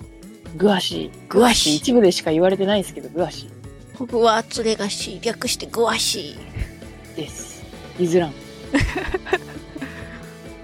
[0.58, 1.28] グアシー。
[1.28, 3.55] グアシー一部でしか言われてないですけど、グアシホ
[4.04, 7.64] グワーツレガシー、略してグワシーです。
[7.98, 8.32] 譲らん。
[8.32, 8.34] ー。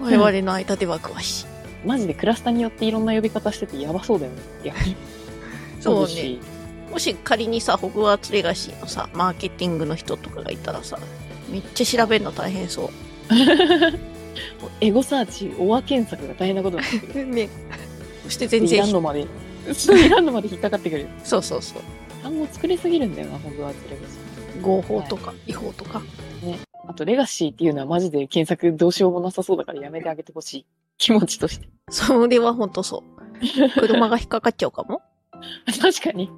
[0.00, 1.48] 我々の間ではグワシー。
[1.86, 4.38] マジでクラスターによっていろんな呼び方しててやばそうだよね。
[4.64, 4.96] 逆に。
[5.80, 6.38] そうね
[6.90, 10.98] もし仮にさ、ホグワーツレガシーのさ、マーケティングの人とかがいたらさ、
[11.48, 12.90] めっちゃ調べるの大変そう。
[14.80, 17.26] エゴサーチ、オア検索が大変なことになってくる。
[17.26, 17.48] ね。
[18.24, 19.26] そして全いらん然、のまで、い
[20.10, 21.06] らんのまで引っかかってくる。
[21.24, 21.82] そうそうそう。
[22.22, 26.02] 単語作りすぎるんだよな、ホグワーツレガシ合法とか違法とか。
[26.42, 26.46] ー。
[26.46, 26.58] ね。
[26.86, 30.66] あと、レガシーっていうのはマジで検索どうしようもなさそうだからやめてあげてほしい。
[30.98, 31.68] 気持ちとして。
[31.90, 33.80] それはほんとそう。
[33.80, 35.02] 車が引っかかっちゃうかも？
[35.80, 36.30] 確かに。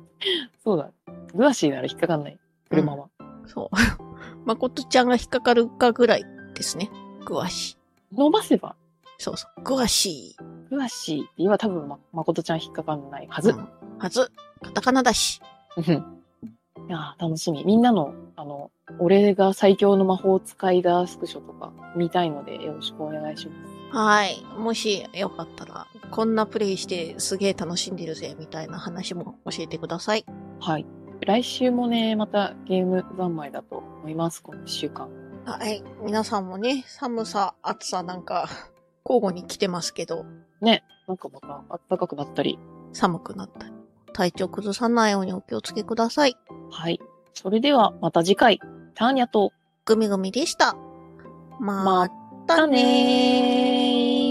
[0.63, 0.91] そうだ。
[1.35, 2.39] グアシーなら引っかかんない。
[2.71, 3.09] 車は。
[3.47, 3.77] そう。
[4.47, 6.25] まことちゃんが引っかかるかぐらい
[6.55, 6.91] ですね。
[7.25, 7.77] グワシ
[8.13, 8.77] 伸ばせば、
[9.19, 9.63] そうそう。
[9.63, 10.37] グワシ
[10.71, 13.43] グアシーって言えば多分ま、まことちゃん引っかかんないはー。
[13.43, 13.51] ず。
[13.51, 13.69] うん
[13.99, 14.31] はず。
[14.63, 15.41] カタカナだし。
[15.77, 16.15] うん
[16.87, 17.65] いやー楽しみ。
[17.65, 23.97] みんなの、あの、俺が最強の魔法使いだスクショとか見たいのでよろしくお願いします。
[23.97, 24.45] はい。
[24.59, 30.27] もしよかったら、こんなプレイしてすげえ楽しんでるぜ、みたいな話も教えてください。
[30.61, 30.87] はい。
[31.21, 35.09] 来週もね、またゲーム三昧だと思います、この一週間。
[35.47, 35.83] はい。
[36.03, 38.49] 皆さんもね、寒さ、暑さなんか、
[39.07, 40.27] 交互に来てますけど、
[40.61, 42.59] ね、なんかまた暖かくなったり。
[42.93, 43.73] 寒くなったり、
[44.15, 46.37] 体調崩さないようにお気をつけください。
[46.71, 47.01] はい。
[47.35, 48.61] それではまた次回、
[48.95, 49.53] ターニャと、
[49.85, 50.77] グミグミでした。
[51.61, 52.09] まま
[52.47, 54.24] たねー。